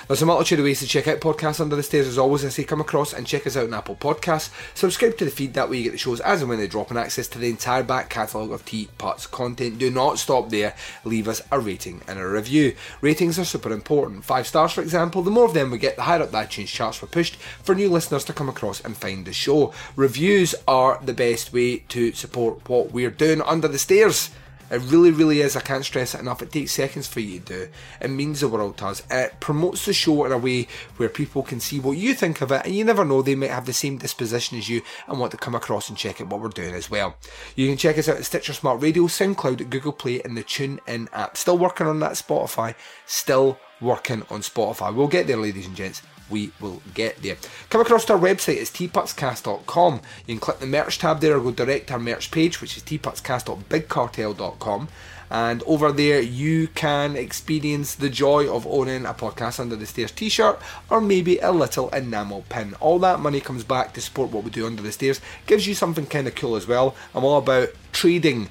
There's 0.06 0.22
a 0.22 0.26
multitude 0.26 0.58
of 0.58 0.64
ways 0.64 0.80
to 0.80 0.86
check 0.86 1.08
out 1.08 1.20
podcasts 1.20 1.60
under 1.60 1.76
the 1.76 1.82
stairs 1.82 2.06
as 2.06 2.18
always 2.18 2.44
I 2.44 2.48
say 2.48 2.64
come 2.64 2.80
across 2.80 3.12
and 3.12 3.26
check 3.26 3.46
us 3.46 3.56
out 3.56 3.66
on 3.66 3.74
Apple 3.74 3.96
Podcasts. 3.96 4.50
Subscribe 4.74 5.16
to 5.18 5.24
the 5.24 5.30
feed 5.30 5.54
that 5.54 5.70
way 5.70 5.78
you 5.78 5.84
get 5.84 5.92
the 5.92 5.98
shows 5.98 6.20
as 6.20 6.40
and 6.40 6.48
when 6.48 6.58
they 6.58 6.66
drop 6.66 6.90
and 6.90 6.98
access 6.98 7.28
to 7.28 7.38
the 7.38 7.48
entire 7.48 7.82
back 7.82 8.10
catalogue 8.10 8.52
of 8.52 8.64
Teapot's 8.64 9.26
content. 9.26 9.78
Do 9.78 9.90
not 9.90 10.18
stop 10.18 10.50
there, 10.50 10.74
leave 11.04 11.28
us 11.28 11.42
a 11.50 11.60
rating 11.60 12.02
and 12.06 12.18
a 12.18 12.26
review. 12.26 12.74
Ratings 13.00 13.38
are 13.38 13.44
super 13.44 13.72
important. 13.72 14.24
Five 14.24 14.46
stars 14.46 14.72
for 14.72 14.82
example, 14.82 15.22
the 15.22 15.30
more 15.30 15.44
of 15.44 15.54
them 15.54 15.70
we 15.70 15.78
get, 15.78 15.96
the 15.96 16.02
higher 16.02 16.22
up 16.22 16.30
the 16.30 16.38
iTunes 16.38 16.68
charts 16.68 17.00
we're 17.00 17.08
pushed 17.08 17.36
for 17.36 17.74
new 17.74 17.88
listeners 17.88 18.24
to 18.24 18.32
come 18.32 18.48
across 18.48 18.80
and 18.80 18.96
find 18.96 19.24
the 19.24 19.32
show. 19.32 19.72
Reviews 19.96 20.54
are 20.66 21.00
the 21.02 21.14
best 21.14 21.52
way 21.52 21.78
to 21.88 22.12
support 22.12 22.68
what 22.68 22.92
we're 22.92 23.10
doing 23.10 23.40
under 23.42 23.68
the 23.68 23.78
stairs. 23.78 24.30
It 24.70 24.80
really, 24.82 25.10
really 25.10 25.40
is. 25.40 25.56
I 25.56 25.60
can't 25.60 25.84
stress 25.84 26.14
it 26.14 26.20
enough. 26.20 26.42
It 26.42 26.52
takes 26.52 26.72
seconds 26.72 27.08
for 27.08 27.20
you 27.20 27.40
to 27.40 27.44
do. 27.44 27.68
It 28.00 28.08
means 28.08 28.40
the 28.40 28.48
world 28.48 28.76
to 28.78 28.86
us. 28.86 29.02
It 29.10 29.40
promotes 29.40 29.84
the 29.84 29.92
show 29.92 30.24
in 30.24 30.32
a 30.32 30.38
way 30.38 30.68
where 30.96 31.08
people 31.08 31.42
can 31.42 31.60
see 31.60 31.80
what 31.80 31.96
you 31.96 32.14
think 32.14 32.40
of 32.40 32.52
it, 32.52 32.64
and 32.64 32.74
you 32.74 32.84
never 32.84 33.04
know, 33.04 33.22
they 33.22 33.34
might 33.34 33.50
have 33.50 33.66
the 33.66 33.72
same 33.72 33.98
disposition 33.98 34.58
as 34.58 34.68
you 34.68 34.82
and 35.08 35.18
want 35.18 35.32
to 35.32 35.38
come 35.38 35.54
across 35.54 35.88
and 35.88 35.98
check 35.98 36.20
out 36.20 36.28
what 36.28 36.40
we're 36.40 36.48
doing 36.48 36.74
as 36.74 36.90
well. 36.90 37.16
You 37.56 37.68
can 37.68 37.76
check 37.76 37.98
us 37.98 38.08
out 38.08 38.18
at 38.18 38.24
Stitcher 38.24 38.52
Smart 38.52 38.80
Radio, 38.82 39.04
SoundCloud, 39.04 39.68
Google 39.70 39.92
Play, 39.92 40.22
and 40.22 40.36
the 40.36 40.44
TuneIn 40.44 41.08
app. 41.12 41.36
Still 41.36 41.58
working 41.58 41.86
on 41.86 42.00
that 42.00 42.12
Spotify. 42.12 42.74
Still 43.06 43.58
working 43.80 44.22
on 44.30 44.40
Spotify. 44.40 44.94
We'll 44.94 45.08
get 45.08 45.26
there, 45.26 45.36
ladies 45.36 45.66
and 45.66 45.76
gents 45.76 46.02
we 46.30 46.52
will 46.60 46.82
get 46.94 47.22
there. 47.22 47.36
Come 47.68 47.80
across 47.80 48.04
to 48.06 48.14
our 48.14 48.18
website, 48.18 48.56
it's 48.56 48.70
teaputscast.com. 48.70 50.00
You 50.26 50.34
can 50.34 50.40
click 50.40 50.58
the 50.58 50.66
merch 50.66 50.98
tab 50.98 51.20
there 51.20 51.36
or 51.36 51.40
go 51.40 51.50
direct 51.50 51.88
to 51.88 51.94
our 51.94 51.98
merch 51.98 52.30
page, 52.30 52.60
which 52.60 52.76
is 52.76 52.82
teaputscast.bigcartel.com. 52.82 54.88
And 55.32 55.62
over 55.62 55.92
there, 55.92 56.20
you 56.20 56.66
can 56.68 57.14
experience 57.14 57.94
the 57.94 58.08
joy 58.08 58.52
of 58.52 58.66
owning 58.66 59.06
a 59.06 59.14
podcast 59.14 59.60
under 59.60 59.76
the 59.76 59.86
stairs 59.86 60.10
t 60.10 60.28
shirt 60.28 60.58
or 60.90 61.00
maybe 61.00 61.38
a 61.38 61.52
little 61.52 61.88
enamel 61.90 62.44
pin. 62.48 62.74
All 62.80 62.98
that 62.98 63.20
money 63.20 63.40
comes 63.40 63.62
back 63.62 63.92
to 63.92 64.00
support 64.00 64.32
what 64.32 64.42
we 64.42 64.50
do 64.50 64.66
under 64.66 64.82
the 64.82 64.90
stairs, 64.90 65.20
gives 65.46 65.68
you 65.68 65.74
something 65.74 66.06
kind 66.06 66.26
of 66.26 66.34
cool 66.34 66.56
as 66.56 66.66
well. 66.66 66.96
I'm 67.14 67.24
all 67.24 67.38
about 67.38 67.68
trading 67.92 68.48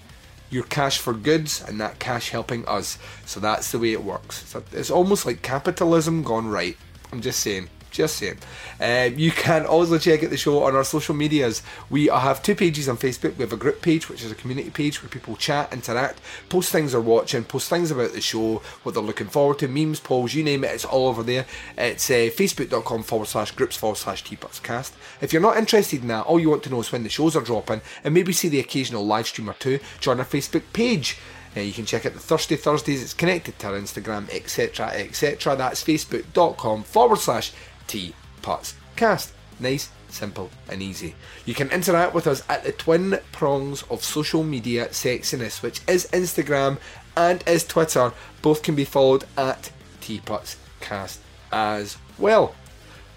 your 0.50 0.64
cash 0.64 1.00
for 1.00 1.14
goods 1.14 1.62
and 1.68 1.82
that 1.82 2.00
cash 2.00 2.30
helping 2.30 2.66
us. 2.66 2.98
So 3.26 3.42
that's 3.42 3.72
the 3.72 3.80
way 3.80 3.92
it 3.92 4.04
works. 4.04 4.48
So 4.48 4.64
it's 4.72 4.90
almost 4.90 5.26
like 5.26 5.42
capitalism 5.42 6.24
gone 6.24 6.48
right. 6.48 6.78
I'm 7.12 7.22
just 7.22 7.40
saying. 7.40 7.70
Just 7.92 8.18
saying. 8.18 8.38
Um, 8.80 9.18
you 9.18 9.32
can 9.32 9.66
also 9.66 9.98
check 9.98 10.24
out 10.24 10.30
the 10.30 10.38
show 10.38 10.64
on 10.64 10.76
our 10.76 10.84
social 10.84 11.16
medias. 11.16 11.64
We 11.90 12.06
have 12.06 12.44
two 12.44 12.54
pages 12.54 12.88
on 12.88 12.98
Facebook. 12.98 13.36
We 13.36 13.42
have 13.42 13.54
a 13.54 13.58
group 13.58 13.82
page, 13.82 14.08
which 14.10 14.24
is 14.24 14.32
a 14.32 14.36
community 14.36 14.70
page 14.70 15.02
where 15.02 15.10
people 15.10 15.36
chat, 15.36 15.74
interact, 15.74 16.22
post 16.50 16.72
things 16.72 16.92
they're 16.92 17.02
watching, 17.02 17.44
post 17.44 17.68
things 17.68 17.90
about 17.90 18.14
the 18.14 18.22
show, 18.22 18.62
what 18.84 18.94
they're 18.94 19.04
looking 19.04 19.28
forward 19.28 19.58
to, 19.60 19.68
memes, 19.68 20.00
polls, 20.00 20.36
you 20.36 20.44
name 20.44 20.64
it, 20.64 20.72
it's 20.72 20.86
all 20.86 21.08
over 21.08 21.24
there. 21.24 21.46
It's 21.78 22.10
uh, 22.12 22.30
facebook.com 22.32 23.04
forward 23.04 23.28
slash 23.28 23.52
groups 23.52 23.76
forward 23.76 23.98
slash 23.98 24.24
teaputscast. 24.24 24.92
If 25.20 25.34
you're 25.34 25.42
not 25.42 25.58
interested 25.58 26.02
in 26.04 26.10
that, 26.10 26.28
all 26.28 26.40
you 26.40 26.52
want 26.52 26.64
to 26.64 26.70
know 26.70 26.82
is 26.82 26.92
when 26.92 27.04
the 27.04 27.10
shows 27.10 27.36
are 27.36 27.42
dropping 27.42 27.82
and 28.04 28.14
maybe 28.14 28.34
see 28.34 28.50
the 28.50 28.60
occasional 28.60 29.04
live 29.06 29.28
stream 29.28 29.50
or 29.50 29.54
two, 29.54 29.80
join 30.00 30.20
our 30.20 30.26
Facebook 30.26 30.64
page. 30.74 31.18
Uh, 31.56 31.62
you 31.62 31.74
can 31.74 31.86
check 31.86 32.06
out 32.06 32.14
the 32.14 32.20
Thursday 32.20 32.56
Thursdays, 32.56 33.02
it's 33.02 33.14
connected 33.14 33.58
to 33.60 33.68
our 33.68 33.74
Instagram, 33.74 34.30
etc. 34.34 34.88
etc. 34.88 35.56
That's 35.56 35.84
facebook.com 35.84 36.84
forward 36.84 37.20
slash 37.20 37.52
Cast. 38.96 39.34
Nice, 39.60 39.90
simple, 40.10 40.50
and 40.70 40.82
easy. 40.82 41.16
You 41.46 41.54
can 41.54 41.70
interact 41.72 42.14
with 42.14 42.28
us 42.28 42.44
at 42.48 42.64
the 42.64 42.72
twin 42.72 43.20
prongs 43.32 43.84
of 43.90 44.04
social 44.04 44.44
media 44.44 44.88
sexiness, 44.88 45.62
which 45.62 45.82
is 45.88 46.08
Instagram 46.12 46.78
and 47.18 47.44
is 47.48 47.66
Twitter. 47.66 48.14
Both 48.42 48.64
can 48.64 48.76
be 48.76 48.86
followed 48.86 49.26
at 49.38 49.72
Cast 50.80 51.20
as 51.52 51.98
well. 52.18 52.56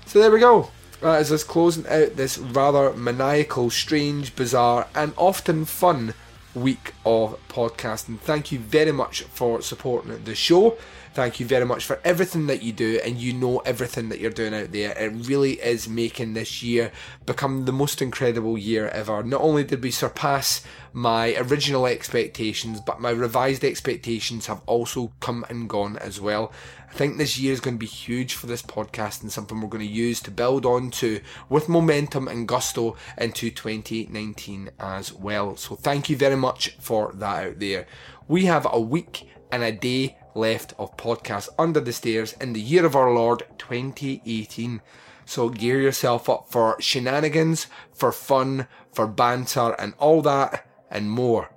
So 0.07 0.18
there 0.18 0.30
we 0.30 0.41
go. 0.41 0.70
That 1.01 1.20
is 1.20 1.33
us 1.33 1.45
closing 1.45 1.87
out 1.89 2.16
this 2.16 2.39
rather 2.39 2.93
maniacal, 2.93 3.70
strange, 3.70 4.35
bizarre, 4.37 4.87
and 4.95 5.12
often 5.16 5.64
fun 5.64 6.14
week 6.55 6.95
of 7.05 7.39
podcasting. 7.49 8.19
Thank 8.19 8.53
you 8.53 8.59
very 8.59 8.93
much 8.93 9.23
for 9.23 9.63
supporting 9.63 10.25
the 10.25 10.35
show. 10.35 10.77
Thank 11.15 11.41
you 11.41 11.45
very 11.45 11.67
much 11.67 11.85
for 11.85 12.01
everything 12.07 12.47
that 12.47 12.63
you 12.63 12.73
do, 12.73 12.99
and 13.05 13.19
you 13.19 13.35
know 13.35 13.59
everything 13.59 14.09
that 14.09 14.19
you're 14.19 14.31
doing 14.31 14.55
out 14.55 14.73
there. 14.73 14.97
It 14.97 15.13
really 15.29 15.61
is 15.61 15.87
making 15.87 16.33
this 16.33 16.63
year 16.63 16.91
become 17.27 17.67
the 17.67 17.73
most 17.73 18.01
incredible 18.01 18.57
year 18.57 18.89
ever. 18.89 19.23
Not 19.23 19.43
only 19.43 19.63
did 19.63 19.83
we 19.83 19.91
surpass 19.91 20.65
my 20.95 21.35
original 21.37 21.87
expectations, 21.87 22.81
but 22.81 22.99
my 22.99 23.11
revised 23.11 23.63
expectations 23.63 24.47
have 24.47 24.63
also 24.65 25.13
come 25.21 25.45
and 25.51 25.69
gone 25.69 25.99
as 25.99 26.19
well. 26.19 26.51
I 26.89 26.95
think 26.95 27.19
this 27.19 27.39
year 27.39 27.53
is 27.53 27.61
going 27.61 27.77
to 27.77 27.79
be 27.79 27.85
huge 27.85 28.33
for 28.33 28.47
this 28.47 28.63
podcast 28.63 29.21
and 29.21 29.31
something 29.31 29.61
we're 29.61 29.69
going 29.69 29.87
to 29.87 29.93
use 29.93 30.23
to 30.23 30.31
build 30.31 30.65
on 30.65 30.91
to 30.93 31.21
with 31.51 31.69
momentum 31.69 32.27
and 32.27 32.49
gusto 32.49 32.97
into 33.19 33.51
2019 33.51 34.71
as 34.81 35.13
well. 35.13 35.57
So 35.57 35.75
thank 35.75 36.09
you 36.09 36.17
very 36.17 36.37
much 36.37 36.71
for 36.81 37.13
that 37.17 37.47
out 37.49 37.59
there. 37.59 37.87
We 38.29 38.47
have 38.47 38.67
a 38.71 38.81
week 38.81 39.29
and 39.51 39.63
a 39.63 39.73
day 39.73 40.17
left 40.35 40.74
of 40.78 40.97
podcast 40.97 41.49
under 41.59 41.80
the 41.80 41.93
stairs 41.93 42.35
in 42.41 42.53
the 42.53 42.61
year 42.61 42.85
of 42.85 42.97
our 42.97 43.12
Lord 43.12 43.45
2018. 43.59 44.80
So 45.24 45.49
gear 45.49 45.80
yourself 45.80 46.28
up 46.28 46.47
for 46.51 46.76
shenanigans, 46.80 47.66
for 47.93 48.12
fun, 48.12 48.66
for 48.93 49.07
banter, 49.07 49.74
and 49.78 49.95
all 49.99 50.22
that 50.22 50.66
and 50.91 51.11
more. 51.11 51.51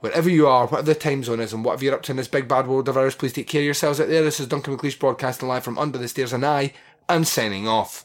Wherever 0.00 0.30
you 0.30 0.46
are, 0.46 0.66
whatever 0.66 0.86
the 0.86 0.94
time 0.94 1.24
zone 1.24 1.40
is, 1.40 1.52
and 1.52 1.64
whatever 1.64 1.84
you're 1.84 1.94
up 1.94 2.02
to 2.02 2.12
in 2.12 2.16
this 2.16 2.28
big 2.28 2.46
bad 2.46 2.66
world 2.66 2.88
of 2.88 2.96
ours, 2.96 3.16
please 3.16 3.32
take 3.32 3.48
care 3.48 3.60
of 3.60 3.64
yourselves 3.64 4.00
out 4.00 4.08
there. 4.08 4.22
This 4.22 4.40
is 4.40 4.46
Duncan 4.46 4.76
McLeish 4.76 4.98
broadcasting 4.98 5.48
live 5.48 5.64
from 5.64 5.78
under 5.78 5.98
the 5.98 6.08
stairs, 6.08 6.32
and 6.32 6.46
I 6.46 6.72
am 7.08 7.24
signing 7.24 7.66
off. 7.66 8.04